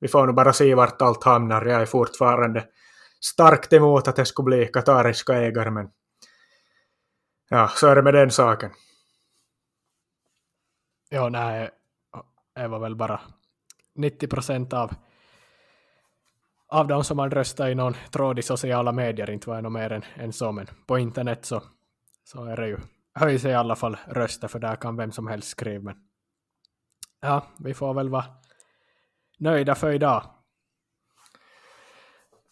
[0.00, 1.64] vi får nog bara se vart allt hamnar.
[1.64, 2.64] Jag är fortfarande
[3.20, 5.88] starkt emot att det skulle bli katariska ägare, men
[7.48, 8.70] ja, så är det med den saken.
[11.10, 11.70] Ja, nej,
[12.54, 13.20] det var väl bara
[13.94, 14.94] 90 procent av,
[16.68, 19.72] av de som hade röstat i någon tråd i sociala medier, inte var det något
[19.72, 21.62] mer än, än så, men på internet så,
[22.24, 22.78] så är det ju,
[23.14, 25.96] höjs i alla fall röster, för där kan vem som helst skriva, men
[27.20, 28.24] ja, vi får väl vara
[29.38, 30.37] nöjda för idag.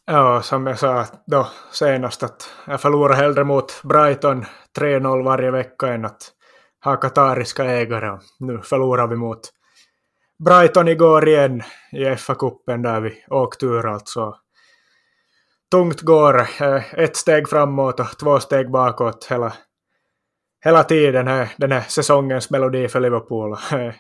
[0.09, 4.45] Ja, som jag sa då senast att jag förlorar hellre mot Brighton
[4.79, 6.33] 3-0 varje vecka än att
[6.85, 8.19] ha katariska ägare.
[8.39, 9.41] Nu förlorar vi mot
[10.45, 14.35] Brighton igår igen i FA-cupen där vi åkte ur alltså.
[15.71, 19.53] Tungt går, eh, ett steg framåt och två steg bakåt hela,
[20.65, 23.57] hela tiden här, den här säsongens melodi för Liverpool.
[23.73, 23.95] Eh,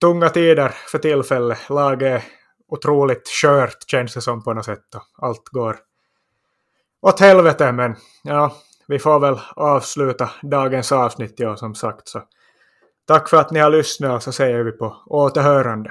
[0.00, 2.22] tunga tider för tillfället, laget
[2.68, 4.84] otroligt skört känns det som på något sätt.
[5.18, 5.76] Allt går
[7.02, 8.56] åt helvete men ja,
[8.88, 12.22] vi får väl avsluta dagens avsnitt ja, som sagt så.
[13.06, 15.90] Tack för att ni har lyssnat så säger vi på återhörande.